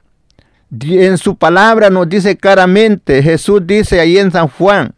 En 0.78 1.16
su 1.16 1.36
palabra 1.36 1.88
nos 1.88 2.06
dice 2.06 2.36
claramente, 2.36 3.22
Jesús 3.22 3.62
dice 3.66 3.98
ahí 3.98 4.18
en 4.18 4.30
San 4.30 4.48
Juan 4.48 4.92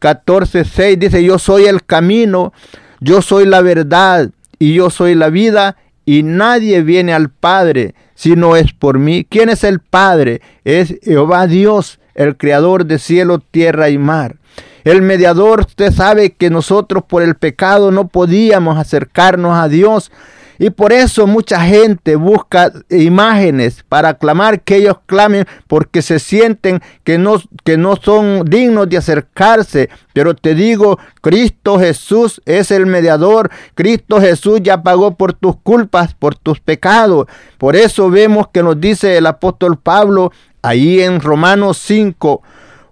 14, 0.00 0.64
6, 0.64 0.98
dice, 0.98 1.22
yo 1.22 1.38
soy 1.38 1.66
el 1.66 1.84
camino, 1.84 2.52
yo 3.04 3.20
soy 3.20 3.44
la 3.44 3.60
verdad 3.60 4.30
y 4.58 4.74
yo 4.74 4.88
soy 4.88 5.14
la 5.14 5.28
vida 5.28 5.76
y 6.06 6.22
nadie 6.22 6.82
viene 6.82 7.12
al 7.12 7.28
Padre 7.28 7.94
si 8.14 8.34
no 8.34 8.56
es 8.56 8.72
por 8.72 8.98
mí. 8.98 9.26
¿Quién 9.28 9.50
es 9.50 9.62
el 9.62 9.80
Padre? 9.80 10.40
Es 10.64 10.94
Jehová 11.02 11.46
Dios, 11.46 12.00
el 12.14 12.36
creador 12.38 12.86
de 12.86 12.98
cielo, 12.98 13.40
tierra 13.40 13.90
y 13.90 13.98
mar. 13.98 14.36
El 14.84 15.02
mediador, 15.02 15.60
usted 15.60 15.92
sabe 15.92 16.32
que 16.32 16.48
nosotros 16.48 17.04
por 17.06 17.22
el 17.22 17.34
pecado 17.34 17.90
no 17.90 18.08
podíamos 18.08 18.78
acercarnos 18.78 19.54
a 19.54 19.68
Dios. 19.68 20.10
Y 20.58 20.70
por 20.70 20.92
eso 20.92 21.26
mucha 21.26 21.60
gente 21.60 22.16
busca 22.16 22.72
imágenes 22.90 23.84
para 23.88 24.14
clamar 24.14 24.60
que 24.60 24.76
ellos 24.76 24.98
clamen 25.06 25.46
porque 25.66 26.02
se 26.02 26.18
sienten 26.18 26.80
que 27.02 27.18
no, 27.18 27.40
que 27.64 27.76
no 27.76 27.96
son 27.96 28.44
dignos 28.44 28.88
de 28.88 28.98
acercarse. 28.98 29.88
Pero 30.12 30.34
te 30.34 30.54
digo, 30.54 30.98
Cristo 31.20 31.78
Jesús 31.78 32.40
es 32.44 32.70
el 32.70 32.86
mediador. 32.86 33.50
Cristo 33.74 34.20
Jesús 34.20 34.60
ya 34.62 34.82
pagó 34.82 35.16
por 35.16 35.32
tus 35.32 35.56
culpas, 35.56 36.14
por 36.14 36.36
tus 36.36 36.60
pecados. 36.60 37.26
Por 37.58 37.76
eso 37.76 38.10
vemos 38.10 38.48
que 38.48 38.62
nos 38.62 38.80
dice 38.80 39.16
el 39.16 39.26
apóstol 39.26 39.78
Pablo 39.78 40.32
ahí 40.62 41.02
en 41.02 41.20
Romanos 41.20 41.78
5, 41.78 42.42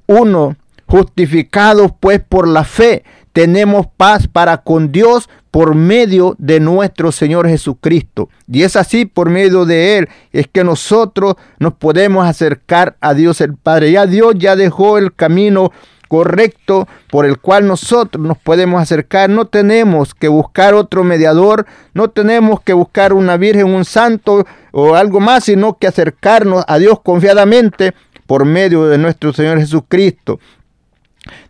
1, 0.06 0.56
justificados 0.86 1.92
pues 2.00 2.20
por 2.20 2.46
la 2.46 2.64
fe 2.64 3.02
tenemos 3.32 3.86
paz 3.96 4.28
para 4.28 4.58
con 4.58 4.92
Dios 4.92 5.28
por 5.53 5.74
medio 5.74 6.34
de 6.38 6.61
nuestro 6.61 7.12
Señor 7.12 7.46
Jesucristo. 7.46 8.30
Y 8.50 8.62
es 8.62 8.74
así 8.74 9.05
por 9.05 9.28
medio 9.28 9.66
de 9.66 9.98
Él, 9.98 10.09
es 10.32 10.48
que 10.48 10.64
nosotros 10.64 11.36
nos 11.59 11.74
podemos 11.74 12.26
acercar 12.26 12.96
a 13.03 13.12
Dios 13.12 13.42
el 13.42 13.55
Padre. 13.55 13.92
Ya 13.92 14.07
Dios 14.07 14.34
ya 14.38 14.57
dejó 14.57 14.96
el 14.96 15.14
camino 15.14 15.70
correcto 16.09 16.88
por 17.11 17.26
el 17.26 17.38
cual 17.38 17.66
nosotros 17.66 18.24
nos 18.24 18.38
podemos 18.38 18.80
acercar. 18.80 19.28
No 19.28 19.44
tenemos 19.44 20.14
que 20.14 20.28
buscar 20.28 20.72
otro 20.72 21.05
mediador, 21.05 21.66
no 21.92 22.09
tenemos 22.09 22.62
que 22.62 22.72
buscar 22.72 23.12
una 23.12 23.36
virgen, 23.36 23.74
un 23.74 23.84
santo 23.84 24.46
o 24.72 24.94
algo 24.94 25.20
más, 25.20 25.44
sino 25.44 25.76
que 25.76 25.86
acercarnos 25.86 26.64
a 26.66 26.78
Dios 26.78 26.98
confiadamente 27.03 27.92
por 28.26 28.46
medio 28.46 28.86
de 28.86 28.96
nuestro 28.96 29.34
Señor 29.34 29.59
Jesucristo. 29.59 30.40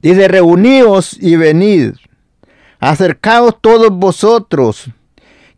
Dice, 0.02 0.26
reuníos 0.26 1.16
y 1.20 1.36
venid, 1.36 1.92
acercaos 2.82 3.54
todos 3.60 3.90
vosotros, 3.90 4.90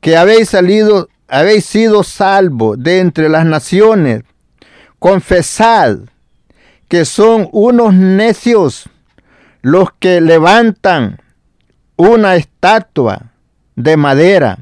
que 0.03 0.15
habéis 0.15 0.51
salido, 0.51 1.09
habéis 1.27 1.65
sido 1.65 2.05
salvos 2.05 2.77
de 2.79 2.99
entre 2.99 3.31
las 3.31 3.47
naciones, 3.47 4.25
confesad 4.99 6.01
que 6.87 7.07
son 7.07 7.49
unos 7.51 7.95
necios 7.95 8.91
los 9.63 9.89
que 9.99 10.21
levantan 10.21 11.19
una 11.97 12.37
estatua 12.37 13.33
de 13.75 13.97
madera 13.97 14.59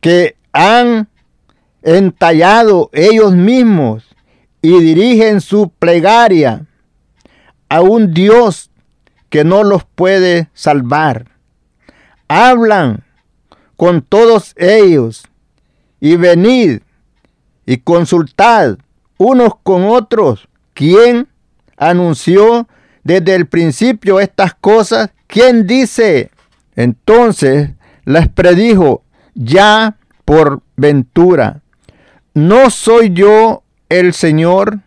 que 0.00 0.36
han 0.52 1.08
entallado 1.80 2.90
ellos 2.92 3.34
mismos 3.34 4.04
y 4.60 4.78
dirigen 4.80 5.40
su 5.40 5.70
plegaria 5.70 6.66
a 7.70 7.80
un 7.80 8.12
Dios 8.12 8.68
que 9.32 9.44
no 9.44 9.64
los 9.64 9.84
puede 9.84 10.50
salvar. 10.52 11.30
Hablan 12.28 13.02
con 13.78 14.02
todos 14.02 14.52
ellos 14.58 15.26
y 16.00 16.16
venid 16.16 16.82
y 17.64 17.78
consultad 17.78 18.76
unos 19.16 19.54
con 19.62 19.84
otros 19.84 20.50
quién 20.74 21.28
anunció 21.78 22.68
desde 23.04 23.34
el 23.34 23.46
principio 23.46 24.20
estas 24.20 24.52
cosas, 24.52 25.12
quién 25.28 25.66
dice. 25.66 26.30
Entonces 26.76 27.70
les 28.04 28.28
predijo 28.28 29.02
ya 29.32 29.96
por 30.26 30.60
ventura, 30.76 31.62
¿no 32.34 32.68
soy 32.68 33.14
yo 33.14 33.62
el 33.88 34.12
Señor? 34.12 34.80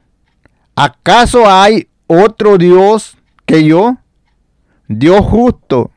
¿Acaso 0.76 1.50
hay 1.50 1.88
otro 2.06 2.60
Dios 2.60 3.18
que 3.48 3.64
yo? 3.64 3.98
Dios 4.88 5.22
justo 5.22 5.92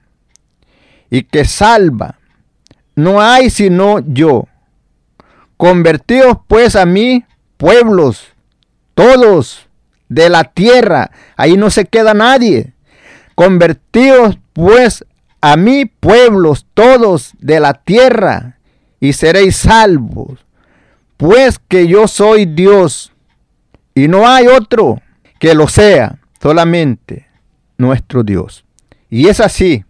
y 1.10 1.22
que 1.22 1.44
salva. 1.44 2.18
No 2.94 3.20
hay 3.20 3.50
sino 3.50 4.00
yo. 4.00 4.46
Convertidos 5.56 6.38
pues 6.46 6.76
a 6.76 6.86
mí, 6.86 7.24
pueblos, 7.56 8.28
todos 8.94 9.68
de 10.08 10.28
la 10.28 10.44
tierra. 10.44 11.10
Ahí 11.36 11.56
no 11.56 11.70
se 11.70 11.84
queda 11.84 12.14
nadie. 12.14 12.74
Convertidos 13.34 14.38
pues 14.52 15.04
a 15.40 15.56
mí, 15.56 15.86
pueblos, 15.86 16.66
todos 16.74 17.32
de 17.38 17.60
la 17.60 17.74
tierra, 17.74 18.58
y 19.00 19.12
seréis 19.12 19.56
salvos. 19.56 20.44
Pues 21.16 21.58
que 21.58 21.86
yo 21.86 22.08
soy 22.08 22.46
Dios, 22.46 23.12
y 23.94 24.08
no 24.08 24.26
hay 24.26 24.46
otro 24.46 25.00
que 25.38 25.54
lo 25.54 25.68
sea, 25.68 26.18
solamente 26.40 27.26
nuestro 27.76 28.22
Dios. 28.22 28.64
Y 29.10 29.28
es 29.28 29.40
así. 29.40 29.84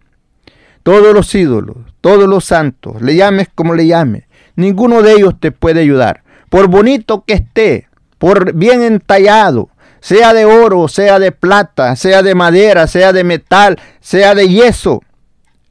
Todos 0.83 1.13
los 1.13 1.33
ídolos, 1.35 1.77
todos 2.01 2.27
los 2.27 2.45
santos, 2.45 3.01
le 3.01 3.15
llames 3.15 3.47
como 3.53 3.75
le 3.75 3.85
llames, 3.85 4.23
ninguno 4.55 5.01
de 5.01 5.13
ellos 5.13 5.35
te 5.39 5.51
puede 5.51 5.81
ayudar. 5.81 6.23
Por 6.49 6.67
bonito 6.67 7.25
que 7.25 7.33
esté, 7.33 7.87
por 8.17 8.53
bien 8.53 8.81
entallado, 8.81 9.69
sea 9.99 10.33
de 10.33 10.45
oro, 10.45 10.87
sea 10.87 11.19
de 11.19 11.31
plata, 11.31 11.95
sea 11.95 12.23
de 12.23 12.33
madera, 12.33 12.87
sea 12.87 13.13
de 13.13 13.23
metal, 13.23 13.77
sea 13.99 14.33
de 14.33 14.47
yeso, 14.47 15.03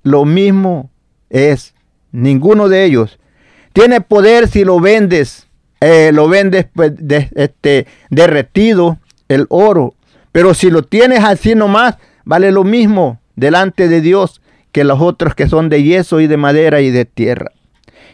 lo 0.03 0.25
mismo 0.25 0.91
es. 1.31 1.75
Ninguno 2.13 2.69
de 2.69 2.85
ellos 2.85 3.19
tiene 3.73 4.01
poder 4.01 4.49
si 4.49 4.65
lo 4.65 4.81
vendes, 4.81 5.47
eh, 5.81 6.11
lo 6.13 6.29
vendes 6.29 6.67
pues, 6.75 6.93
este, 7.35 7.87
derretido, 8.11 8.99
el 9.29 9.47
oro. 9.51 9.95
Pero 10.33 10.55
si 10.55 10.71
lo 10.71 10.83
tienes 10.83 11.25
así 11.25 11.55
nomás, 11.55 11.97
vale 12.25 12.51
lo 12.51 12.65
mismo 12.65 13.21
delante 13.39 13.89
de 13.89 14.01
Dios 14.01 14.41
que 14.73 14.85
los 14.85 15.01
otros 15.01 15.35
que 15.35 15.49
son 15.49 15.69
de 15.69 15.83
yeso 15.83 16.21
y 16.21 16.27
de 16.27 16.37
madera 16.37 16.81
y 16.81 16.91
de 16.91 17.05
tierra. 17.05 17.53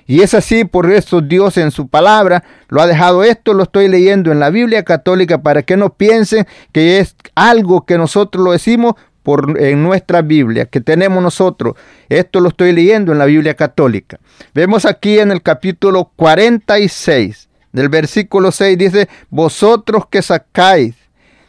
Y 0.07 0.21
es 0.21 0.35
así, 0.35 0.65
por 0.65 0.91
eso 0.93 1.21
Dios 1.21 1.57
en 1.57 1.71
su 1.71 1.89
palabra 1.89 2.45
lo 2.69 2.83
ha 2.83 2.87
dejado 2.87 3.25
esto, 3.25 3.55
lo 3.55 3.63
estoy 3.63 3.89
leyendo 3.89 4.33
en 4.33 4.39
la 4.39 4.51
Biblia 4.51 4.83
católica 4.83 5.43
para 5.43 5.63
que 5.63 5.77
no 5.77 5.95
piensen 5.95 6.47
que 6.73 6.99
es 6.99 7.17
algo 7.35 7.87
que 7.87 7.97
nosotros 7.97 8.45
lo 8.45 8.53
decimos 8.53 8.95
por, 9.23 9.59
en 9.59 9.83
nuestra 9.83 10.21
Biblia, 10.21 10.67
que 10.67 10.83
tenemos 10.83 11.23
nosotros. 11.23 11.75
Esto 12.11 12.41
lo 12.41 12.51
estoy 12.51 12.73
leyendo 12.73 13.13
en 13.13 13.19
la 13.19 13.25
Biblia 13.25 13.55
católica. 13.55 14.21
Vemos 14.53 14.85
aquí 14.85 15.19
en 15.19 15.31
el 15.31 15.41
capítulo 15.41 16.13
46 16.17 17.49
del 17.75 17.89
versículo 17.89 18.53
6 18.53 18.79
dice, 18.79 19.09
vosotros 19.31 20.07
que 20.09 20.23
sacáis 20.23 20.95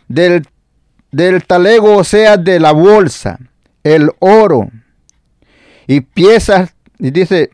del, 0.07 0.47
del 1.11 1.45
talego, 1.45 1.97
o 1.97 2.03
sea, 2.03 2.35
de 2.35 2.59
la 2.59 2.71
bolsa, 2.71 3.37
el 3.85 4.11
oro 4.19 4.71
y 5.85 6.01
piezas, 6.01 6.75
y 6.97 7.11
dice, 7.11 7.51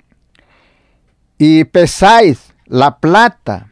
y 1.37 1.65
pesáis 1.65 2.53
la 2.65 2.99
plata 2.99 3.69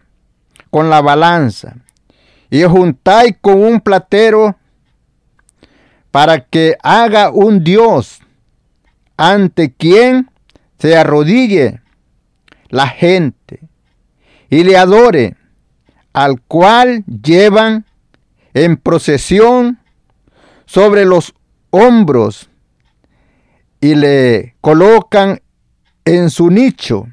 con 0.70 0.89
la 0.89 1.01
balanza 1.01 1.78
y 2.49 2.64
juntáis 2.64 3.36
con 3.39 3.64
un 3.64 3.80
platero 3.80 4.57
para 6.12 6.45
que 6.45 6.76
haga 6.84 7.32
un 7.32 7.64
Dios 7.64 8.20
ante 9.16 9.72
quien 9.72 10.30
se 10.80 10.97
arrodille 10.97 11.82
la 12.68 12.88
gente 12.88 13.62
y 14.49 14.64
le 14.64 14.76
adore, 14.76 15.38
al 16.12 16.41
cual 16.41 17.05
llevan 17.05 17.86
en 18.53 18.76
procesión 18.76 19.80
sobre 20.66 21.05
los 21.05 21.36
hombros 21.70 22.48
y 23.82 23.95
le 23.95 24.55
colocan 24.61 25.41
en 26.05 26.30
su 26.30 26.49
nicho 26.49 27.07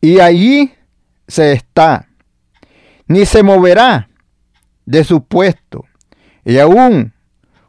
y 0.00 0.20
allí 0.20 0.72
se 1.26 1.52
está, 1.52 2.08
ni 3.06 3.26
se 3.26 3.42
moverá 3.42 4.08
de 4.86 5.04
su 5.04 5.24
puesto, 5.24 5.84
y 6.44 6.58
aún 6.58 7.12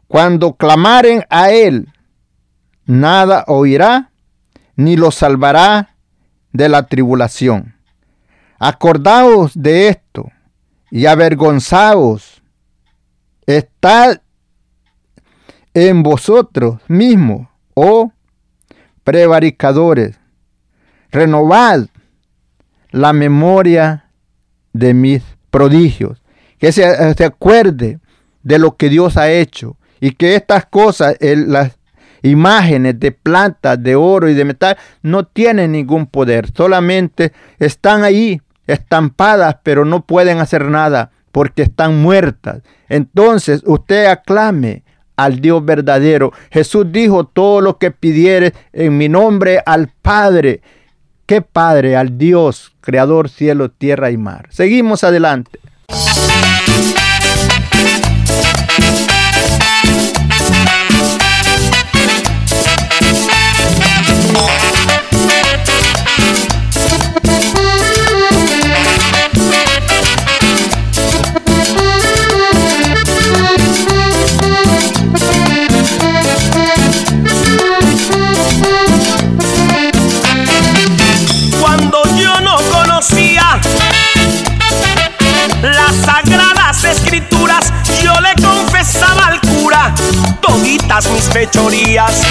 cuando 0.06 0.54
clamaren 0.54 1.24
a 1.28 1.50
él, 1.50 1.92
nada 2.84 3.44
oirá, 3.46 4.10
ni 4.76 4.96
lo 4.96 5.10
salvará 5.10 5.96
de 6.52 6.68
la 6.68 6.86
tribulación. 6.86 7.76
Acordaos 8.58 9.52
de 9.54 9.88
esto 9.88 10.30
y 10.90 11.06
avergonzaos. 11.06 12.42
Está 13.46 14.20
en 15.74 16.02
vosotros 16.02 16.80
mismos, 16.88 17.48
oh 17.80 18.12
prevaricadores. 19.04 20.18
Renovad 21.10 21.86
la 22.90 23.12
memoria 23.12 24.10
de 24.72 24.94
mis 24.94 25.22
prodigios, 25.50 26.22
que 26.58 26.72
se, 26.72 26.84
eh, 26.84 27.14
se, 27.16 27.24
acuerde 27.24 27.98
de 28.42 28.58
lo 28.58 28.76
que 28.76 28.88
Dios 28.88 29.16
ha 29.16 29.30
hecho 29.30 29.76
y 30.00 30.12
que 30.12 30.36
estas 30.36 30.66
cosas, 30.66 31.16
las 31.20 31.78
imágenes 32.22 33.00
de 33.00 33.12
plata, 33.12 33.76
de 33.76 33.96
oro 33.96 34.28
y 34.28 34.34
de 34.34 34.44
metal, 34.44 34.76
no 35.02 35.24
tienen 35.24 35.72
ningún 35.72 36.06
poder, 36.06 36.50
solamente 36.54 37.32
están 37.58 38.04
ahí 38.04 38.40
estampadas, 38.66 39.56
pero 39.62 39.84
no 39.84 40.06
pueden 40.06 40.38
hacer 40.38 40.66
nada 40.66 41.10
porque 41.32 41.62
están 41.62 42.00
muertas. 42.00 42.62
Entonces 42.88 43.62
usted 43.64 44.06
aclame 44.06 44.84
al 45.16 45.40
Dios 45.40 45.64
verdadero. 45.64 46.32
Jesús 46.50 46.86
dijo, 46.90 47.24
todo 47.24 47.60
lo 47.60 47.78
que 47.78 47.90
pidiere 47.90 48.54
en 48.72 48.96
mi 48.96 49.08
nombre 49.08 49.62
al 49.64 49.88
Padre 50.02 50.60
¿Qué 51.30 51.42
Padre 51.42 51.96
al 51.96 52.18
Dios, 52.18 52.72
Creador 52.80 53.28
cielo, 53.28 53.70
tierra 53.70 54.10
y 54.10 54.16
mar? 54.16 54.48
Seguimos 54.50 55.04
adelante. 55.04 55.60
Fechorías. 91.32 92.29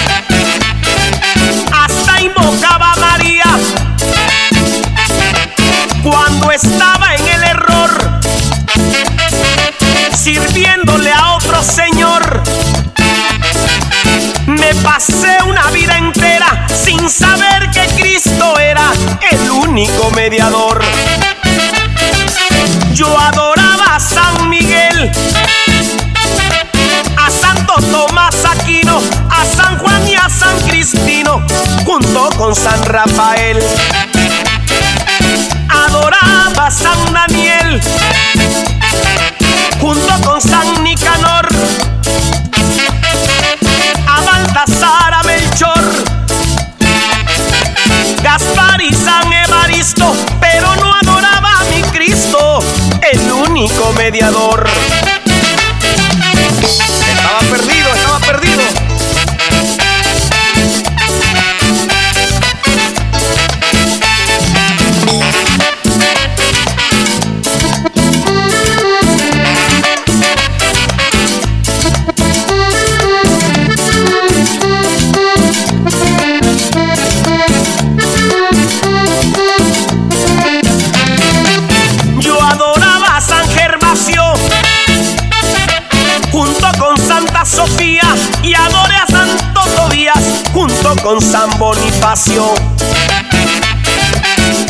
San 91.20 91.50
Bonifacio. 91.58 92.54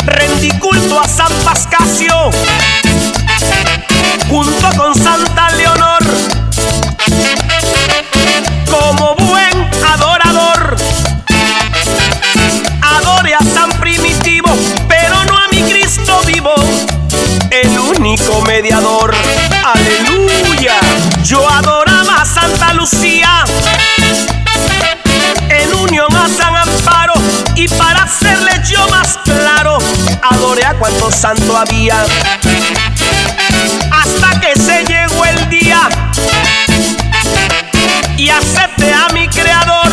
Rendí 0.05 0.51
culto 0.59 1.01
a 1.01 1.09
San 1.09 1.32
Pascasio 1.44 2.30
junto 4.28 4.68
con 4.76 4.94
Santa 4.94 5.51
Leonor. 5.53 6.03
Como 8.70 9.14
buen 9.16 9.70
adorador, 9.92 10.76
adore 12.82 13.34
a 13.34 13.40
San 13.55 13.70
Primitivo, 13.80 14.51
pero 14.88 15.24
no 15.24 15.36
a 15.36 15.48
mi 15.48 15.62
Cristo 15.62 16.20
vivo 16.26 16.55
el 17.51 17.78
único 17.78 18.40
mediador. 18.42 19.14
Aleluya. 19.64 20.78
Yo 21.24 21.48
adoraba 21.48 22.22
a 22.22 22.24
Santa 22.24 22.72
Lucía 22.74 23.44
San 26.37 26.55
Amparo 26.57 27.14
y 27.55 27.66
para 27.68 28.05
hacerle 28.05 28.61
yo 28.68 28.87
más 28.89 29.18
claro, 29.24 29.78
adoré 30.22 30.64
a 30.64 30.74
cuanto 30.74 31.11
santo 31.11 31.57
había. 31.57 32.05
Hasta 33.91 34.41
que 34.41 34.55
se 34.61 34.85
llegó 34.85 35.24
el 35.24 35.49
día 35.49 35.89
y 38.16 38.28
acepté 38.28 38.93
a 38.93 39.09
mi 39.12 39.28
creador, 39.28 39.89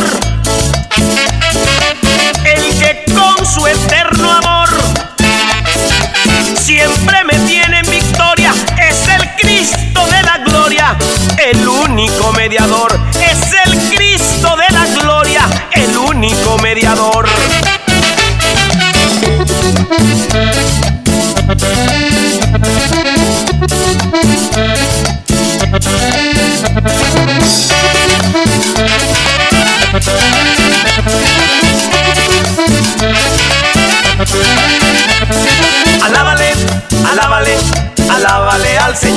el 2.43 2.79
que 2.79 3.05
con 3.13 3.45
su 3.45 3.65
eterno 3.65 4.31
amor 4.31 4.69
siempre 6.55 7.23
me 7.23 7.39
tiene 7.47 7.79
en 7.79 7.89
victoria. 7.89 8.51
Es 8.77 9.07
el 9.07 9.35
Cristo 9.35 10.05
de 10.05 10.23
la 10.23 10.38
gloria, 10.39 10.95
el 11.38 11.67
único 11.67 12.31
mediador. 12.33 12.99
Es 13.21 13.39
el 13.65 13.76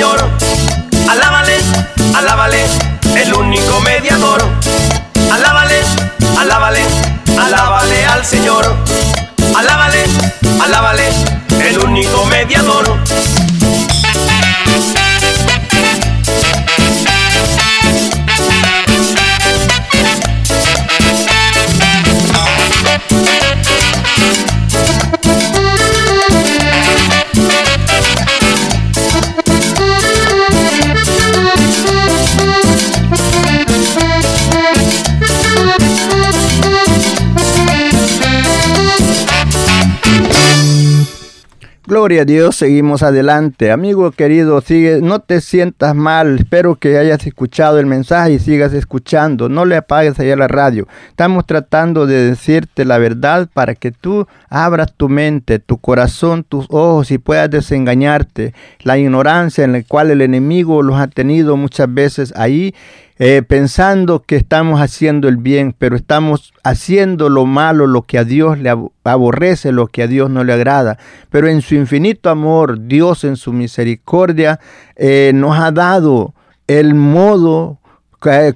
alábale 0.03 0.40
Gloria 42.01 42.23
a 42.23 42.25
Dios, 42.25 42.55
seguimos 42.55 43.03
adelante. 43.03 43.69
Amigo 43.69 44.09
querido, 44.09 44.59
sigue, 44.61 45.01
no 45.03 45.19
te 45.19 45.39
sientas 45.39 45.93
mal. 45.93 46.39
Espero 46.39 46.73
que 46.73 46.97
hayas 46.97 47.27
escuchado 47.27 47.77
el 47.77 47.85
mensaje 47.85 48.33
y 48.33 48.39
sigas 48.39 48.73
escuchando. 48.73 49.49
No 49.49 49.65
le 49.65 49.75
apagues 49.75 50.19
allá 50.19 50.35
la 50.35 50.47
radio. 50.47 50.87
Estamos 51.09 51.45
tratando 51.45 52.07
de 52.07 52.29
decirte 52.29 52.85
la 52.85 52.97
verdad 52.97 53.47
para 53.53 53.75
que 53.75 53.91
tú 53.91 54.25
abras 54.49 54.95
tu 54.97 55.09
mente, 55.09 55.59
tu 55.59 55.77
corazón, 55.77 56.43
tus 56.43 56.65
ojos 56.71 57.11
y 57.11 57.19
puedas 57.19 57.51
desengañarte. 57.51 58.55
La 58.79 58.97
ignorancia 58.97 59.63
en 59.63 59.73
la 59.73 59.83
cual 59.83 60.09
el 60.09 60.21
enemigo 60.21 60.81
los 60.81 60.99
ha 60.99 61.05
tenido 61.05 61.55
muchas 61.55 61.93
veces 61.93 62.33
ahí 62.35 62.73
eh, 63.17 63.43
pensando 63.47 64.21
que 64.21 64.35
estamos 64.35 64.81
haciendo 64.81 65.27
el 65.27 65.37
bien, 65.37 65.75
pero 65.77 65.95
estamos 65.95 66.53
haciendo 66.63 67.29
lo 67.29 67.45
malo, 67.45 67.87
lo 67.87 68.01
que 68.03 68.17
a 68.17 68.23
Dios 68.23 68.57
le 68.59 68.73
aborrece, 69.03 69.71
lo 69.71 69.87
que 69.87 70.03
a 70.03 70.07
Dios 70.07 70.29
no 70.29 70.43
le 70.43 70.53
agrada. 70.53 70.97
Pero 71.29 71.47
en 71.47 71.61
su 71.61 71.75
infinito 71.75 72.29
amor, 72.29 72.87
Dios 72.87 73.23
en 73.23 73.35
su 73.35 73.53
misericordia 73.53 74.59
eh, 74.95 75.31
nos 75.35 75.57
ha 75.59 75.71
dado 75.71 76.33
el 76.67 76.95
modo 76.95 77.79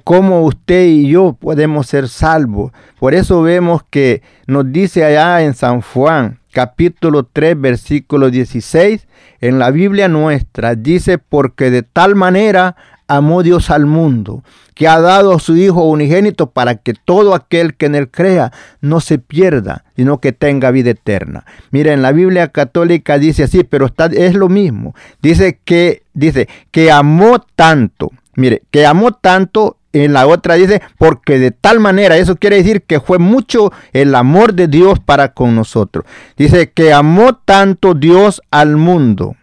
como 0.04 0.42
usted 0.42 0.86
y 0.86 1.08
yo 1.08 1.36
podemos 1.38 1.88
ser 1.88 2.08
salvos. 2.08 2.72
Por 3.00 3.14
eso 3.14 3.42
vemos 3.42 3.82
que 3.90 4.22
nos 4.46 4.70
dice 4.70 5.04
allá 5.04 5.42
en 5.42 5.54
San 5.54 5.80
Juan, 5.80 6.38
capítulo 6.52 7.24
3, 7.24 7.60
versículo 7.60 8.30
16, 8.30 9.08
en 9.40 9.58
la 9.58 9.70
Biblia 9.70 10.08
nuestra, 10.08 10.76
dice, 10.76 11.18
porque 11.18 11.70
de 11.70 11.82
tal 11.82 12.14
manera 12.14 12.76
amó 13.08 13.42
Dios 13.42 13.70
al 13.70 13.86
mundo, 13.86 14.42
que 14.74 14.88
ha 14.88 15.00
dado 15.00 15.34
a 15.34 15.40
su 15.40 15.56
Hijo 15.56 15.84
unigénito 15.84 16.50
para 16.50 16.76
que 16.76 16.94
todo 16.94 17.34
aquel 17.34 17.74
que 17.74 17.86
en 17.86 17.94
él 17.94 18.10
crea 18.10 18.52
no 18.80 19.00
se 19.00 19.18
pierda, 19.18 19.84
sino 19.96 20.18
que 20.20 20.32
tenga 20.32 20.70
vida 20.70 20.90
eterna. 20.90 21.44
Miren, 21.70 22.02
la 22.02 22.12
Biblia 22.12 22.48
católica 22.48 23.18
dice 23.18 23.44
así, 23.44 23.64
pero 23.64 23.86
está, 23.86 24.06
es 24.06 24.34
lo 24.34 24.48
mismo. 24.48 24.94
Dice 25.22 25.60
que, 25.64 26.02
dice 26.14 26.48
que 26.70 26.90
amó 26.90 27.38
tanto. 27.54 28.10
Mire, 28.34 28.62
que 28.70 28.86
amó 28.86 29.12
tanto 29.12 29.78
en 30.04 30.12
la 30.12 30.26
otra 30.26 30.54
dice, 30.54 30.82
porque 30.98 31.38
de 31.38 31.52
tal 31.52 31.80
manera, 31.80 32.18
eso 32.18 32.36
quiere 32.36 32.56
decir 32.56 32.82
que 32.82 33.00
fue 33.00 33.18
mucho 33.18 33.72
el 33.92 34.14
amor 34.14 34.52
de 34.52 34.68
Dios 34.68 35.00
para 35.00 35.32
con 35.32 35.54
nosotros. 35.54 36.04
Dice 36.36 36.70
que 36.70 36.92
amó 36.92 37.36
tanto 37.36 37.94
Dios 37.94 38.42
al 38.50 38.76
mundo, 38.76 39.36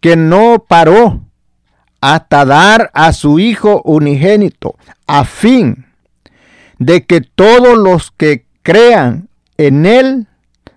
que 0.00 0.14
no 0.16 0.64
paró 0.68 1.25
hasta 2.00 2.44
dar 2.44 2.90
a 2.94 3.12
su 3.12 3.38
Hijo 3.38 3.82
unigénito, 3.84 4.76
a 5.06 5.24
fin 5.24 5.86
de 6.78 7.04
que 7.04 7.20
todos 7.20 7.76
los 7.76 8.10
que 8.10 8.44
crean 8.62 9.28
en 9.56 9.86
Él 9.86 10.26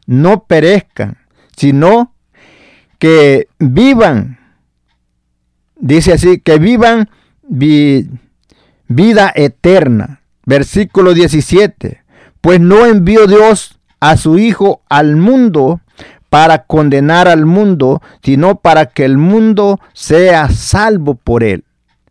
no 0.06 0.44
perezcan, 0.44 1.18
sino 1.56 2.14
que 2.98 3.48
vivan, 3.60 4.40
dice 5.76 6.14
así, 6.14 6.40
que 6.40 6.58
vivan 6.58 7.10
vi, 7.50 8.10
vida 8.88 9.32
eterna. 9.36 10.22
Versículo 10.46 11.14
17, 11.14 12.04
pues 12.42 12.60
no 12.60 12.86
envió 12.86 13.28
Dios 13.28 13.80
a 14.00 14.18
su 14.18 14.40
Hijo 14.40 14.82
al 14.90 15.16
mundo 15.16 15.82
para 16.30 16.64
condenar 16.64 17.28
al 17.28 17.46
mundo, 17.46 18.02
sino 18.24 18.60
para 18.60 18.88
que 18.88 19.06
el 19.06 19.18
mundo 19.18 19.80
sea 19.94 20.50
salvo 20.50 21.16
por 21.16 21.44
él. 21.44 21.64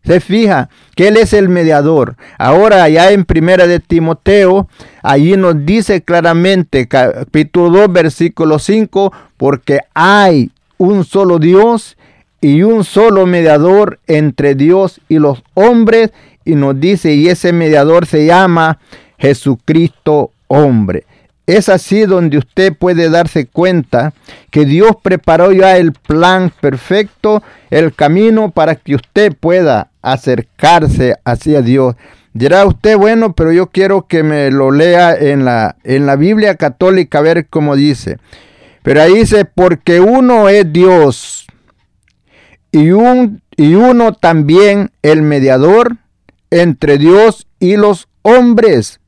Se 0.03 0.19
fija 0.21 0.69
que 0.95 1.09
Él 1.09 1.17
es 1.17 1.33
el 1.33 1.49
mediador. 1.49 2.15
Ahora 2.37 2.87
ya 2.89 3.11
en 3.11 3.25
primera 3.25 3.67
de 3.67 3.79
Timoteo, 3.79 4.67
allí 5.03 5.35
nos 5.37 5.65
dice 5.65 6.01
claramente, 6.01 6.87
capítulo 6.87 7.81
2, 7.81 7.93
versículo 7.93 8.59
5, 8.59 9.11
porque 9.37 9.81
hay 9.93 10.51
un 10.77 11.03
solo 11.03 11.37
Dios 11.37 11.97
y 12.41 12.63
un 12.63 12.85
solo 12.85 13.25
mediador 13.25 13.99
entre 14.07 14.55
Dios 14.55 15.01
y 15.09 15.19
los 15.19 15.43
hombres. 15.53 16.11
Y 16.45 16.55
nos 16.55 16.79
dice, 16.79 17.13
y 17.13 17.27
ese 17.27 17.51
mediador 17.51 18.05
se 18.05 18.25
llama 18.25 18.79
Jesucristo 19.17 20.31
hombre. 20.47 21.05
Es 21.57 21.67
así 21.67 22.01
donde 22.01 22.37
usted 22.37 22.75
puede 22.77 23.09
darse 23.09 23.47
cuenta 23.47 24.13
que 24.51 24.65
Dios 24.65 24.91
preparó 25.01 25.51
ya 25.51 25.77
el 25.77 25.93
plan 25.93 26.51
perfecto, 26.61 27.41
el 27.71 27.93
camino 27.93 28.51
para 28.51 28.75
que 28.75 28.95
usted 28.95 29.33
pueda 29.33 29.89
acercarse 30.01 31.15
hacia 31.25 31.61
Dios. 31.61 31.95
Dirá 32.33 32.65
usted, 32.65 32.97
bueno, 32.97 33.33
pero 33.33 33.51
yo 33.51 33.67
quiero 33.67 34.05
que 34.05 34.21
me 34.21 34.51
lo 34.51 34.69
lea 34.71 35.15
en 35.15 35.43
la, 35.43 35.75
en 35.83 36.05
la 36.05 36.15
Biblia 36.15 36.55
católica, 36.55 37.17
a 37.17 37.23
ver 37.23 37.47
cómo 37.47 37.75
dice. 37.75 38.17
Pero 38.83 39.01
ahí 39.01 39.15
dice, 39.15 39.45
porque 39.45 39.99
uno 39.99 40.49
es 40.49 40.71
Dios 40.71 41.47
y, 42.71 42.91
un, 42.91 43.41
y 43.57 43.73
uno 43.73 44.13
también 44.13 44.91
el 45.01 45.23
mediador 45.23 45.97
entre 46.51 46.99
Dios 46.99 47.47
y 47.59 47.75
los 47.75 48.07
hombres 48.21 48.98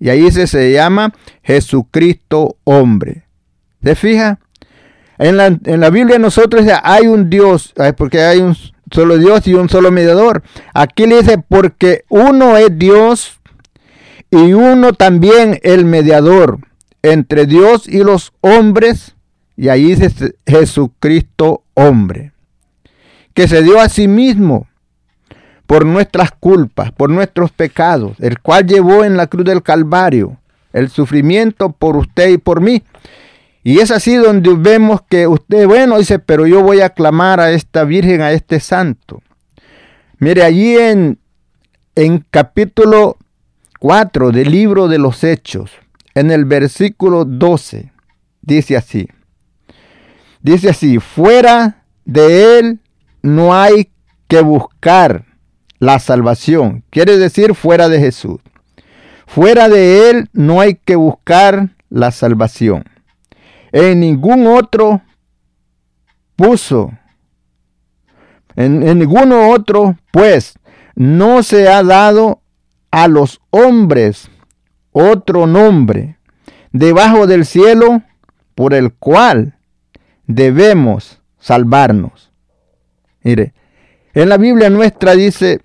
y 0.00 0.08
ahí 0.10 0.30
se, 0.30 0.46
se 0.46 0.72
llama 0.72 1.12
Jesucristo 1.42 2.56
hombre. 2.64 3.24
¿Se 3.82 3.94
fija? 3.94 4.38
En 5.18 5.36
la, 5.36 5.46
en 5.46 5.80
la 5.80 5.90
Biblia 5.90 6.18
nosotros 6.18 6.64
hay 6.82 7.08
un 7.08 7.28
Dios, 7.28 7.74
porque 7.96 8.22
hay 8.22 8.38
un 8.38 8.56
solo 8.92 9.18
Dios 9.18 9.46
y 9.46 9.54
un 9.54 9.68
solo 9.68 9.90
mediador. 9.90 10.42
Aquí 10.74 11.06
le 11.06 11.18
dice, 11.18 11.38
porque 11.38 12.04
uno 12.08 12.56
es 12.56 12.78
Dios 12.78 13.40
y 14.30 14.52
uno 14.52 14.92
también 14.92 15.58
el 15.62 15.84
mediador 15.84 16.58
entre 17.02 17.46
Dios 17.46 17.88
y 17.88 17.98
los 17.98 18.32
hombres. 18.40 19.16
Y 19.56 19.68
ahí 19.68 19.94
dice 19.94 20.34
Jesucristo 20.46 21.64
hombre, 21.74 22.32
que 23.34 23.48
se 23.48 23.62
dio 23.62 23.80
a 23.80 23.88
sí 23.88 24.06
mismo 24.06 24.67
por 25.68 25.84
nuestras 25.84 26.30
culpas, 26.32 26.92
por 26.92 27.10
nuestros 27.10 27.52
pecados, 27.52 28.16
el 28.20 28.40
cual 28.40 28.66
llevó 28.66 29.04
en 29.04 29.18
la 29.18 29.26
cruz 29.26 29.44
del 29.44 29.62
Calvario 29.62 30.38
el 30.72 30.88
sufrimiento 30.88 31.72
por 31.72 31.98
usted 31.98 32.30
y 32.30 32.38
por 32.38 32.62
mí. 32.62 32.82
Y 33.62 33.80
es 33.80 33.90
así 33.90 34.14
donde 34.14 34.54
vemos 34.54 35.02
que 35.10 35.26
usted, 35.26 35.66
bueno, 35.66 35.98
dice, 35.98 36.20
pero 36.20 36.46
yo 36.46 36.62
voy 36.62 36.80
a 36.80 36.88
clamar 36.88 37.38
a 37.38 37.50
esta 37.50 37.84
Virgen, 37.84 38.22
a 38.22 38.32
este 38.32 38.60
santo. 38.60 39.20
Mire, 40.18 40.42
allí 40.42 40.74
en, 40.78 41.18
en 41.94 42.24
capítulo 42.30 43.18
4 43.78 44.32
del 44.32 44.50
libro 44.50 44.88
de 44.88 44.96
los 44.96 45.22
Hechos, 45.22 45.70
en 46.14 46.30
el 46.30 46.46
versículo 46.46 47.26
12, 47.26 47.92
dice 48.40 48.74
así. 48.74 49.06
Dice 50.40 50.70
así, 50.70 50.98
fuera 50.98 51.84
de 52.06 52.58
él 52.58 52.80
no 53.20 53.54
hay 53.54 53.90
que 54.28 54.40
buscar 54.40 55.27
la 55.78 55.98
salvación. 55.98 56.84
Quiere 56.90 57.18
decir 57.18 57.54
fuera 57.54 57.88
de 57.88 58.00
Jesús. 58.00 58.40
Fuera 59.26 59.68
de 59.68 60.10
Él 60.10 60.28
no 60.32 60.60
hay 60.60 60.74
que 60.74 60.96
buscar 60.96 61.70
la 61.90 62.10
salvación. 62.10 62.84
En 63.72 64.00
ningún 64.00 64.46
otro 64.46 65.02
puso, 66.36 66.92
en, 68.56 68.86
en 68.86 68.98
ninguno 68.98 69.50
otro, 69.50 69.96
pues, 70.10 70.58
no 70.94 71.42
se 71.42 71.68
ha 71.68 71.82
dado 71.82 72.40
a 72.90 73.06
los 73.06 73.40
hombres 73.50 74.30
otro 74.92 75.46
nombre 75.46 76.18
debajo 76.72 77.26
del 77.26 77.44
cielo 77.44 78.02
por 78.54 78.74
el 78.74 78.92
cual 78.92 79.58
debemos 80.26 81.20
salvarnos. 81.38 82.32
Mire, 83.22 83.52
en 84.14 84.28
la 84.28 84.36
Biblia 84.38 84.70
nuestra 84.70 85.14
dice, 85.14 85.60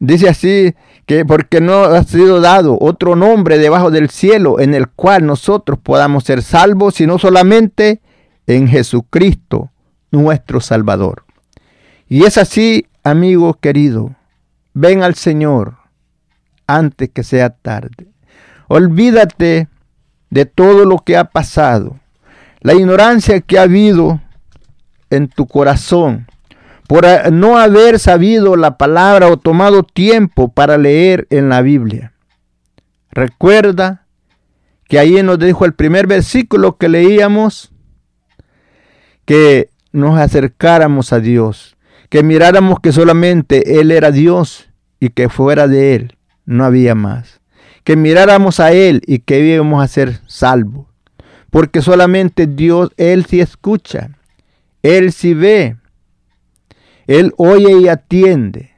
Dice 0.00 0.30
así 0.30 0.74
que 1.04 1.26
porque 1.26 1.60
no 1.60 1.84
ha 1.84 2.02
sido 2.04 2.40
dado 2.40 2.78
otro 2.80 3.16
nombre 3.16 3.58
debajo 3.58 3.90
del 3.90 4.08
cielo 4.08 4.58
en 4.58 4.74
el 4.74 4.88
cual 4.88 5.26
nosotros 5.26 5.78
podamos 5.78 6.24
ser 6.24 6.42
salvos, 6.42 6.94
sino 6.94 7.18
solamente 7.18 8.00
en 8.46 8.66
Jesucristo, 8.66 9.70
nuestro 10.10 10.60
Salvador. 10.60 11.24
Y 12.08 12.24
es 12.24 12.38
así, 12.38 12.86
amigo 13.04 13.54
querido, 13.54 14.16
ven 14.72 15.02
al 15.02 15.14
Señor 15.14 15.76
antes 16.66 17.10
que 17.10 17.22
sea 17.22 17.50
tarde. 17.50 18.08
Olvídate 18.68 19.68
de 20.30 20.46
todo 20.46 20.86
lo 20.86 20.98
que 20.98 21.18
ha 21.18 21.24
pasado, 21.24 22.00
la 22.60 22.72
ignorancia 22.72 23.40
que 23.40 23.58
ha 23.58 23.62
habido 23.62 24.20
en 25.10 25.28
tu 25.28 25.46
corazón, 25.46 26.26
por 26.90 27.06
no 27.32 27.56
haber 27.56 28.00
sabido 28.00 28.56
la 28.56 28.76
palabra 28.76 29.28
o 29.28 29.36
tomado 29.36 29.84
tiempo 29.84 30.48
para 30.50 30.76
leer 30.76 31.28
en 31.30 31.48
la 31.48 31.62
Biblia. 31.62 32.14
Recuerda 33.12 34.08
que 34.88 34.98
ahí 34.98 35.22
nos 35.22 35.38
dijo 35.38 35.64
el 35.64 35.72
primer 35.72 36.08
versículo 36.08 36.78
que 36.78 36.88
leíamos, 36.88 37.70
que 39.24 39.70
nos 39.92 40.18
acercáramos 40.18 41.12
a 41.12 41.20
Dios, 41.20 41.76
que 42.08 42.24
miráramos 42.24 42.80
que 42.80 42.90
solamente 42.90 43.78
Él 43.78 43.92
era 43.92 44.10
Dios 44.10 44.68
y 44.98 45.10
que 45.10 45.28
fuera 45.28 45.68
de 45.68 45.94
Él 45.94 46.18
no 46.44 46.64
había 46.64 46.96
más. 46.96 47.40
Que 47.84 47.94
miráramos 47.94 48.58
a 48.58 48.72
Él 48.72 49.00
y 49.06 49.20
que 49.20 49.38
íbamos 49.38 49.80
a 49.80 49.86
ser 49.86 50.18
salvos. 50.26 50.88
Porque 51.50 51.82
solamente 51.82 52.48
Dios, 52.48 52.90
Él 52.96 53.26
sí 53.26 53.40
escucha, 53.40 54.10
Él 54.82 55.12
sí 55.12 55.34
ve, 55.34 55.76
él 57.10 57.34
oye 57.38 57.72
y 57.80 57.88
atiende. 57.88 58.70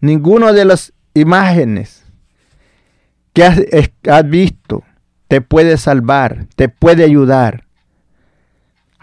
Ninguna 0.00 0.52
de 0.52 0.66
las 0.66 0.92
imágenes 1.14 2.04
que 3.32 3.44
has, 3.44 4.28
visto 4.28 4.84
te 5.26 5.40
puede 5.40 5.78
salvar, 5.78 6.48
te 6.54 6.68
puede 6.68 7.02
ayudar. 7.02 7.64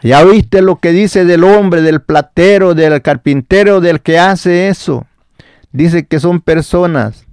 Ya 0.04 0.24
viste 0.24 0.62
lo 0.62 0.76
que 0.76 0.92
dice 0.92 1.26
del 1.26 1.44
hombre, 1.44 1.82
del 1.82 2.04
platero, 2.04 2.76
del 2.76 3.02
carpintero, 3.02 3.82
del 3.82 4.02
que 4.02 4.20
hace 4.20 4.68
eso. 4.68 5.08
Dice 5.72 6.06
que 6.06 6.20
son 6.20 6.40
personas 6.40 7.26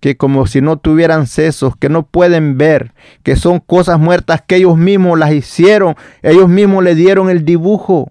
que 0.00 0.16
como 0.16 0.48
si 0.48 0.60
no 0.62 0.78
tuvieran 0.78 1.28
sesos, 1.28 1.76
que 1.76 1.88
no 1.88 2.06
pueden 2.06 2.58
ver, 2.58 2.92
que 3.22 3.36
son 3.36 3.60
cosas 3.60 4.00
muertas 4.00 4.42
que 4.44 4.56
ellos 4.56 4.76
mismos 4.76 5.16
las 5.16 5.32
hicieron, 5.32 5.94
ellos 6.22 6.48
mismos 6.48 6.82
le 6.82 6.96
dieron 6.96 7.30
el 7.30 7.44
dibujo 7.44 8.10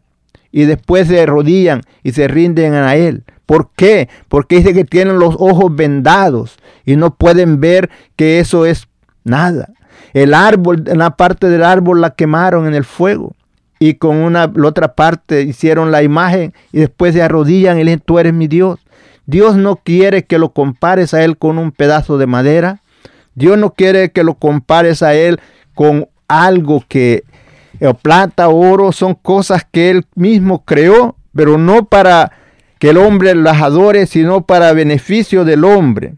y 0.55 0.63
después 0.63 1.09
se 1.09 1.19
arrodillan 1.19 1.81
y 2.01 2.13
se 2.13 2.29
rinden 2.29 2.75
a 2.75 2.95
Él. 2.95 3.25
¿Por 3.45 3.71
qué? 3.75 4.07
Porque 4.29 4.55
dice 4.55 4.73
que 4.73 4.85
tienen 4.85 5.19
los 5.19 5.35
ojos 5.37 5.75
vendados 5.75 6.57
y 6.85 6.95
no 6.95 7.13
pueden 7.13 7.59
ver 7.59 7.89
que 8.15 8.39
eso 8.39 8.65
es 8.65 8.87
nada. 9.25 9.67
El 10.13 10.33
árbol, 10.33 10.85
en 10.87 10.99
la 10.99 11.17
parte 11.17 11.49
del 11.49 11.61
árbol 11.61 11.99
la 11.99 12.11
quemaron 12.11 12.67
en 12.67 12.73
el 12.73 12.85
fuego 12.85 13.35
y 13.79 13.95
con 13.95 14.15
una, 14.15 14.49
la 14.55 14.67
otra 14.69 14.95
parte 14.95 15.41
hicieron 15.41 15.91
la 15.91 16.03
imagen 16.03 16.53
y 16.71 16.79
después 16.79 17.13
se 17.13 17.21
arrodillan 17.21 17.77
y 17.77 17.83
le 17.83 17.91
dicen, 17.91 18.03
tú 18.05 18.17
eres 18.17 18.33
mi 18.33 18.47
Dios. 18.47 18.79
Dios 19.25 19.57
no 19.57 19.75
quiere 19.75 20.23
que 20.23 20.39
lo 20.39 20.53
compares 20.53 21.13
a 21.13 21.21
Él 21.21 21.37
con 21.37 21.57
un 21.57 21.73
pedazo 21.73 22.17
de 22.17 22.27
madera. 22.27 22.81
Dios 23.33 23.57
no 23.57 23.71
quiere 23.71 24.11
que 24.11 24.23
lo 24.23 24.35
compares 24.35 25.03
a 25.03 25.15
Él 25.15 25.41
con 25.73 26.07
algo 26.29 26.81
que 26.87 27.25
o 27.81 27.93
plata, 27.93 28.49
oro, 28.49 28.91
son 28.91 29.15
cosas 29.15 29.65
que 29.69 29.89
Él 29.89 30.05
mismo 30.15 30.63
creó, 30.63 31.15
pero 31.33 31.57
no 31.57 31.85
para 31.85 32.31
que 32.79 32.89
el 32.89 32.97
hombre 32.97 33.35
las 33.35 33.61
adore, 33.61 34.05
sino 34.05 34.45
para 34.45 34.73
beneficio 34.73 35.45
del 35.45 35.63
hombre. 35.63 36.15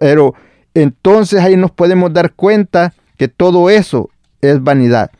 Pero 0.00 0.34
entonces 0.74 1.42
ahí 1.42 1.56
nos 1.56 1.70
podemos 1.70 2.12
dar 2.12 2.32
cuenta 2.32 2.92
que 3.16 3.28
todo 3.28 3.70
eso 3.70 4.10
es 4.40 4.62
vanidad. 4.62 5.10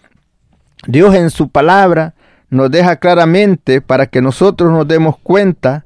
Dios 0.86 1.14
en 1.14 1.30
su 1.30 1.49
palabra 1.49 2.14
nos 2.51 2.70
deja 2.70 2.97
claramente 2.97 3.80
para 3.80 4.07
que 4.07 4.22
nosotros 4.22 4.72
nos 4.72 4.86
demos 4.86 5.16
cuenta 5.18 5.84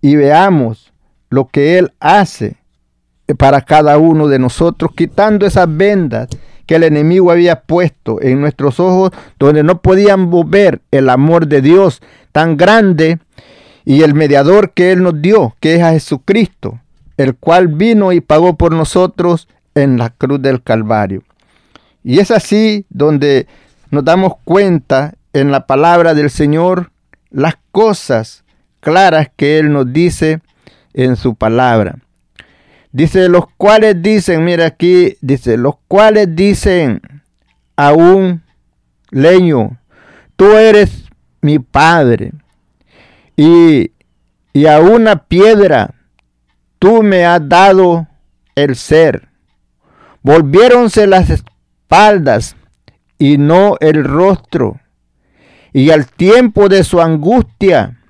y 0.00 0.16
veamos 0.16 0.92
lo 1.30 1.48
que 1.48 1.78
Él 1.78 1.92
hace 2.00 2.56
para 3.36 3.60
cada 3.60 3.98
uno 3.98 4.28
de 4.28 4.38
nosotros, 4.38 4.92
quitando 4.96 5.44
esas 5.44 5.66
vendas 5.68 6.28
que 6.68 6.76
el 6.76 6.84
enemigo 6.84 7.32
había 7.32 7.62
puesto 7.62 8.20
en 8.20 8.42
nuestros 8.42 8.78
ojos, 8.78 9.10
donde 9.38 9.62
no 9.62 9.80
podían 9.80 10.30
ver 10.50 10.82
el 10.90 11.08
amor 11.08 11.48
de 11.48 11.62
Dios 11.62 12.02
tan 12.30 12.58
grande 12.58 13.18
y 13.86 14.02
el 14.02 14.12
mediador 14.12 14.72
que 14.72 14.92
Él 14.92 15.02
nos 15.02 15.22
dio, 15.22 15.56
que 15.60 15.76
es 15.76 15.82
a 15.82 15.92
Jesucristo, 15.92 16.78
el 17.16 17.34
cual 17.36 17.68
vino 17.68 18.12
y 18.12 18.20
pagó 18.20 18.58
por 18.58 18.72
nosotros 18.72 19.48
en 19.74 19.96
la 19.96 20.10
cruz 20.10 20.42
del 20.42 20.62
Calvario. 20.62 21.22
Y 22.04 22.18
es 22.18 22.30
así 22.30 22.84
donde 22.90 23.46
nos 23.90 24.04
damos 24.04 24.34
cuenta 24.44 25.14
en 25.32 25.50
la 25.50 25.66
palabra 25.66 26.12
del 26.12 26.28
Señor 26.28 26.90
las 27.30 27.54
cosas 27.72 28.44
claras 28.80 29.30
que 29.34 29.58
Él 29.58 29.72
nos 29.72 29.90
dice 29.90 30.42
en 30.92 31.16
su 31.16 31.34
palabra. 31.34 31.96
Dice, 32.90 33.28
los 33.28 33.44
cuales 33.56 34.00
dicen, 34.02 34.44
mira 34.44 34.66
aquí, 34.66 35.16
dice, 35.20 35.56
los 35.56 35.74
cuales 35.88 36.34
dicen 36.34 37.00
a 37.76 37.92
un 37.92 38.42
leño, 39.10 39.78
tú 40.36 40.52
eres 40.52 41.04
mi 41.40 41.58
padre. 41.58 42.32
Y, 43.36 43.92
y 44.52 44.66
a 44.66 44.80
una 44.80 45.24
piedra, 45.24 45.94
tú 46.78 47.02
me 47.02 47.24
has 47.26 47.46
dado 47.46 48.08
el 48.54 48.74
ser. 48.74 49.28
Volviéronse 50.22 51.06
las 51.06 51.30
espaldas 51.30 52.56
y 53.18 53.38
no 53.38 53.76
el 53.80 54.02
rostro. 54.04 54.80
Y 55.72 55.90
al 55.90 56.06
tiempo 56.06 56.68
de 56.68 56.82
su 56.82 57.00
angustia, 57.00 58.00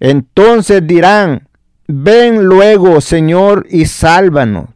entonces 0.00 0.84
dirán, 0.86 1.48
ven 1.92 2.44
luego, 2.44 3.00
Señor, 3.00 3.66
y 3.68 3.84
sálvanos. 3.84 4.70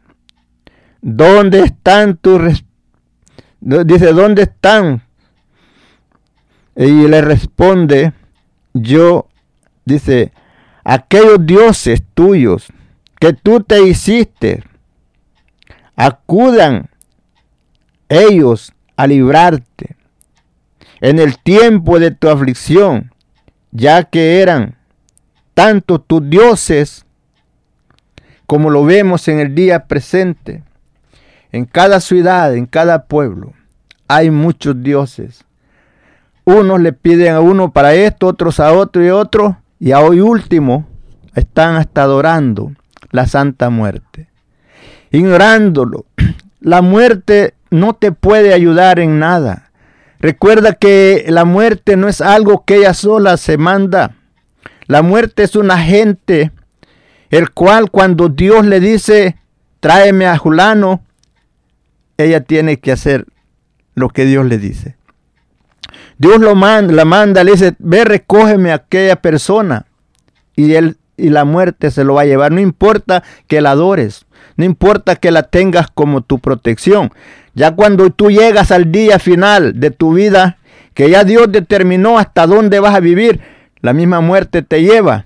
¿Dónde 1.01 1.61
están 1.61 2.17
tus... 2.17 2.65
Dice, 3.61 4.13
¿dónde 4.13 4.43
están? 4.43 5.03
Y 6.77 7.09
le 7.09 7.23
responde, 7.23 8.13
yo, 8.75 9.29
dice, 9.85 10.33
aquellos 10.85 11.47
dioses 11.47 12.03
tuyos 12.15 12.67
que 13.19 13.33
tú 13.33 13.61
te 13.61 13.83
hiciste, 13.83 14.63
acudan 15.97 16.91
ellos 18.11 18.73
a 18.97 19.07
librarte 19.07 19.97
en 21.01 21.19
el 21.19 21.39
tiempo 21.39 21.99
de 21.99 22.11
tu 22.11 22.29
aflicción, 22.29 23.13
ya 23.71 24.05
que 24.05 24.43
eran 24.43 24.77
tanto 25.55 25.99
tus 25.99 26.29
dioses 26.29 27.06
como 28.47 28.71
lo 28.71 28.85
vemos 28.85 29.29
en 29.29 29.41
el 29.41 29.55
día 29.55 29.87
presente. 29.87 30.63
En 31.53 31.65
cada 31.65 32.01
ciudad, 32.01 32.55
en 32.55 32.67
cada 32.67 33.05
pueblo, 33.05 33.53
hay 34.09 34.31
muchos 34.31 34.83
dioses. 34.83 35.45
Unos 36.45 36.81
le 36.81 36.93
piden 36.93 37.35
a 37.35 37.41
uno 37.41 37.73
para 37.73 37.95
esto, 37.95 38.29
otros 38.29 38.61
a 38.61 38.73
otro 38.73 39.05
y 39.05 39.11
otro, 39.11 39.59
y 39.81 39.93
a 39.93 40.01
hoy 40.01 40.21
último 40.21 40.87
están 41.35 41.77
hasta 41.77 42.03
adorando 42.03 42.73
la 43.11 43.27
santa 43.27 43.71
muerte. 43.71 44.29
Ignorándolo, 45.11 46.07
la 46.61 46.83
muerte 46.83 47.55
no 47.71 47.95
te 47.95 48.13
puede 48.13 48.55
ayudar 48.55 48.99
en 48.99 49.19
nada. 49.19 49.71
Recuerda 50.19 50.73
que 50.73 51.27
la 51.29 51.45
muerte 51.45 51.97
no 51.97 52.09
es 52.09 52.21
algo 52.21 52.65
que 52.65 52.77
ella 52.77 52.95
sola 52.95 53.37
se 53.37 53.59
manda. 53.59 54.17
La 54.87 55.03
muerte 55.03 55.43
es 55.43 55.57
un 55.57 55.71
agente, 55.71 56.53
el 57.31 57.51
cual 57.51 57.91
cuando 57.91 58.29
Dios 58.29 58.65
le 58.67 58.81
dice, 58.81 59.37
tráeme 59.81 60.27
a 60.27 60.37
Julano, 60.37 61.03
ella 62.17 62.41
tiene 62.41 62.79
que 62.79 62.93
hacer 62.93 63.27
lo 63.95 64.09
que 64.09 64.25
Dios 64.25 64.47
le 64.47 64.59
dice. 64.59 64.97
Dios 66.19 66.41
lo 66.41 66.55
manda, 66.55 66.93
la 66.93 67.05
manda, 67.05 67.45
le 67.45 67.53
dice, 67.53 67.75
ve, 67.79 68.05
recógeme 68.05 68.73
a 68.73 68.77
aquella 68.77 69.17
persona. 69.17 69.87
Y 70.55 70.75
él 70.75 70.97
y 71.19 71.31
la 71.31 71.45
muerte 71.45 71.91
se 71.91 72.05
lo 72.05 72.15
va 72.15 72.23
a 72.23 72.27
llevar. 72.27 72.53
No 72.53 72.61
importa 72.61 73.23
que 73.47 73.61
la 73.61 73.73
adores, 73.73 74.27
no 74.57 74.65
importa 74.65 75.17
que 75.17 75.31
la 75.31 75.45
tengas 75.45 75.89
como 75.91 76.23
tu 76.23 76.39
protección. 76.39 77.13
Ya 77.55 77.75
cuando 77.75 78.11
tú 78.11 78.31
llegas 78.31 78.71
al 78.71 78.93
día 78.93 79.19
final 79.19 79.81
de 79.81 79.91
tu 79.91 80.15
vida, 80.15 80.59
que 80.95 81.11
ya 81.11 81.25
Dios 81.25 81.51
determinó 81.51 82.19
hasta 82.19 82.47
dónde 82.47 82.81
vas 82.81 82.95
a 82.95 83.01
vivir, 83.01 83.41
la 83.81 83.93
misma 83.93 84.21
muerte 84.21 84.63
te 84.63 84.83
lleva 84.83 85.26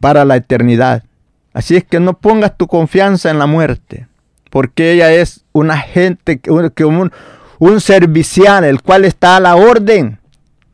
para 0.00 0.24
la 0.24 0.36
eternidad. 0.36 1.04
Así 1.52 1.76
es 1.76 1.84
que 1.84 2.00
no 2.00 2.18
pongas 2.18 2.56
tu 2.56 2.66
confianza 2.66 3.30
en 3.30 3.38
la 3.38 3.46
muerte, 3.46 4.06
porque 4.50 4.92
ella 4.92 5.12
es 5.12 5.44
un 5.52 5.70
agente, 5.70 6.40
un, 6.48 7.12
un 7.58 7.80
servicial, 7.80 8.64
el 8.64 8.82
cual 8.82 9.04
está 9.04 9.36
a 9.36 9.40
la 9.40 9.56
orden. 9.56 10.18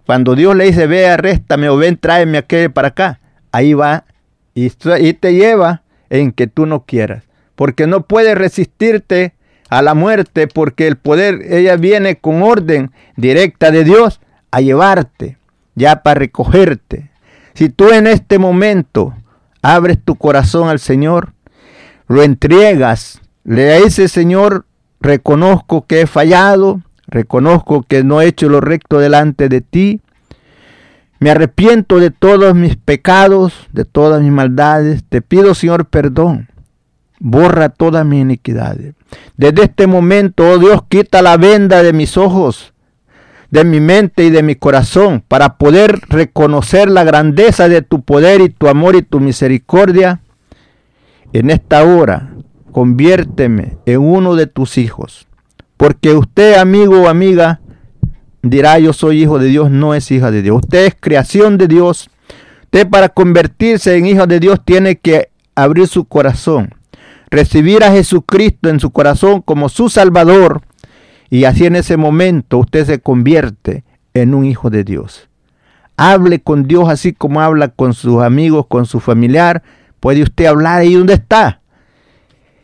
Cuando 0.06 0.34
Dios 0.34 0.54
le 0.54 0.64
dice, 0.66 0.86
ve, 0.86 1.08
arréstame 1.08 1.68
o 1.68 1.76
ven, 1.76 1.96
tráeme 1.96 2.38
aquel 2.38 2.70
para 2.70 2.88
acá 2.88 3.20
ahí 3.54 3.72
va 3.72 4.04
y, 4.54 4.68
te 4.68 5.34
lleva 5.34 5.82
en 6.10 6.32
que 6.32 6.46
tú 6.48 6.66
no 6.66 6.84
quieras. 6.84 7.24
Porque 7.54 7.86
no 7.86 8.02
puedes 8.02 8.36
resistirte 8.36 9.34
a 9.68 9.80
la 9.80 9.94
muerte 9.94 10.48
porque 10.48 10.88
el 10.88 10.96
poder, 10.96 11.40
ella 11.48 11.76
viene 11.76 12.16
con 12.16 12.42
orden 12.42 12.90
directa 13.16 13.70
de 13.70 13.84
Dios 13.84 14.20
a 14.50 14.60
llevarte, 14.60 15.38
ya 15.76 16.02
para 16.02 16.18
recogerte. 16.18 17.10
Si 17.54 17.68
tú 17.68 17.90
en 17.90 18.06
este 18.06 18.38
momento 18.38 19.14
abres 19.62 19.98
tu 20.02 20.16
corazón 20.16 20.68
al 20.68 20.80
Señor, 20.80 21.32
lo 22.08 22.22
entregas, 22.22 23.20
le 23.44 23.80
dices, 23.82 24.12
Señor, 24.12 24.66
reconozco 25.00 25.86
que 25.86 26.02
he 26.02 26.06
fallado, 26.06 26.82
reconozco 27.06 27.82
que 27.82 28.02
no 28.04 28.20
he 28.20 28.26
hecho 28.26 28.48
lo 28.48 28.60
recto 28.60 28.98
delante 28.98 29.48
de 29.48 29.60
ti, 29.60 30.00
me 31.24 31.30
arrepiento 31.30 32.00
de 32.00 32.10
todos 32.10 32.54
mis 32.54 32.76
pecados, 32.76 33.54
de 33.72 33.86
todas 33.86 34.20
mis 34.20 34.30
maldades. 34.30 35.04
Te 35.08 35.22
pido, 35.22 35.54
Señor, 35.54 35.86
perdón. 35.86 36.48
Borra 37.18 37.70
todas 37.70 38.04
mis 38.04 38.20
iniquidades. 38.20 38.94
Desde 39.36 39.62
este 39.62 39.86
momento, 39.86 40.46
oh 40.46 40.58
Dios, 40.58 40.82
quita 40.86 41.22
la 41.22 41.38
venda 41.38 41.82
de 41.82 41.94
mis 41.94 42.18
ojos, 42.18 42.73
de 43.54 43.62
mi 43.62 43.78
mente 43.78 44.24
y 44.24 44.30
de 44.30 44.42
mi 44.42 44.56
corazón, 44.56 45.22
para 45.28 45.58
poder 45.58 46.00
reconocer 46.08 46.90
la 46.90 47.04
grandeza 47.04 47.68
de 47.68 47.82
tu 47.82 48.02
poder 48.02 48.40
y 48.40 48.48
tu 48.48 48.66
amor 48.66 48.96
y 48.96 49.02
tu 49.02 49.20
misericordia. 49.20 50.22
En 51.32 51.50
esta 51.50 51.84
hora, 51.84 52.30
conviérteme 52.72 53.76
en 53.86 54.00
uno 54.00 54.34
de 54.34 54.48
tus 54.48 54.76
hijos. 54.76 55.28
Porque 55.76 56.14
usted, 56.14 56.54
amigo 56.54 57.02
o 57.02 57.08
amiga, 57.08 57.60
dirá 58.42 58.80
yo 58.80 58.92
soy 58.92 59.22
hijo 59.22 59.38
de 59.38 59.46
Dios, 59.46 59.70
no 59.70 59.94
es 59.94 60.10
hija 60.10 60.32
de 60.32 60.42
Dios. 60.42 60.56
Usted 60.56 60.86
es 60.86 60.96
creación 60.98 61.56
de 61.56 61.68
Dios. 61.68 62.10
Usted 62.64 62.88
para 62.88 63.08
convertirse 63.08 63.96
en 63.96 64.06
hijo 64.06 64.26
de 64.26 64.40
Dios 64.40 64.58
tiene 64.64 64.96
que 64.96 65.28
abrir 65.54 65.86
su 65.86 66.06
corazón, 66.06 66.74
recibir 67.30 67.84
a 67.84 67.92
Jesucristo 67.92 68.68
en 68.68 68.80
su 68.80 68.90
corazón 68.90 69.42
como 69.42 69.68
su 69.68 69.90
Salvador 69.90 70.62
y 71.30 71.44
así 71.44 71.66
en 71.66 71.76
ese 71.76 71.96
momento 71.96 72.58
usted 72.58 72.84
se 72.86 73.00
convierte 73.00 73.84
en 74.14 74.34
un 74.34 74.44
hijo 74.44 74.70
de 74.70 74.84
Dios. 74.84 75.28
Hable 75.96 76.40
con 76.40 76.66
Dios 76.66 76.88
así 76.88 77.12
como 77.12 77.40
habla 77.40 77.68
con 77.68 77.94
sus 77.94 78.22
amigos, 78.22 78.66
con 78.66 78.86
su 78.86 79.00
familiar. 79.00 79.62
Puede 80.00 80.22
usted 80.22 80.46
hablar 80.46 80.80
ahí 80.80 80.94
donde 80.94 81.14
está. 81.14 81.60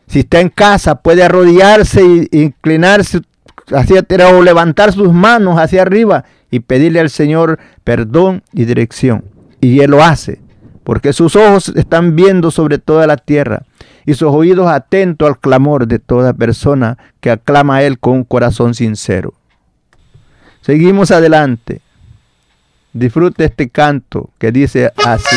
Si 0.07 0.21
está 0.21 0.41
en 0.41 0.49
casa, 0.49 0.97
puede 0.97 1.23
arrodillarse 1.23 2.01
e 2.01 2.29
inclinarse 2.37 3.21
hacia 3.73 4.05
o 4.35 4.43
levantar 4.43 4.93
sus 4.93 5.13
manos 5.13 5.59
hacia 5.59 5.83
arriba 5.83 6.25
y 6.51 6.61
pedirle 6.61 6.99
al 6.99 7.11
Señor 7.11 7.59
perdón 7.85 8.43
y 8.53 8.65
dirección. 8.65 9.25
Y 9.61 9.81
Él 9.81 9.93
lo 9.93 10.03
hace, 10.03 10.41
porque 10.83 11.13
sus 11.13 11.37
ojos 11.37 11.73
están 11.77 12.17
viendo 12.17 12.51
sobre 12.51 12.79
toda 12.79 13.07
la 13.07 13.17
tierra 13.17 13.63
y 14.07 14.15
sus 14.15 14.33
oídos 14.33 14.69
atentos 14.69 15.29
al 15.29 15.39
clamor 15.39 15.87
de 15.87 15.99
toda 15.99 16.33
persona 16.33 16.99
que 17.21 17.31
aclama 17.31 17.77
a 17.77 17.83
Él 17.83 17.99
con 17.99 18.15
un 18.15 18.25
corazón 18.25 18.75
sincero. 18.75 19.35
Seguimos 20.61 21.11
adelante. 21.11 21.81
Disfrute 22.93 23.45
este 23.45 23.69
canto 23.69 24.31
que 24.39 24.53
dice 24.53 24.93
así. 25.05 25.37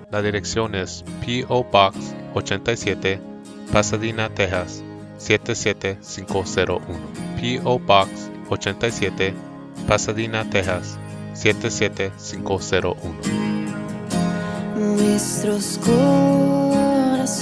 la 0.11 0.21
dirección 0.21 0.75
es 0.75 1.03
P.O. 1.25 1.63
Box 1.63 2.13
87, 2.33 3.19
Pasadena, 3.71 4.29
Texas 4.29 4.83
77501. 5.17 6.81
P.O. 7.39 7.79
Box 7.79 8.29
87, 8.49 9.33
Pasadena, 9.87 10.49
Texas 10.49 10.97
77501. 11.33 12.95
Nuestros 14.77 15.79
corazones 15.79 17.41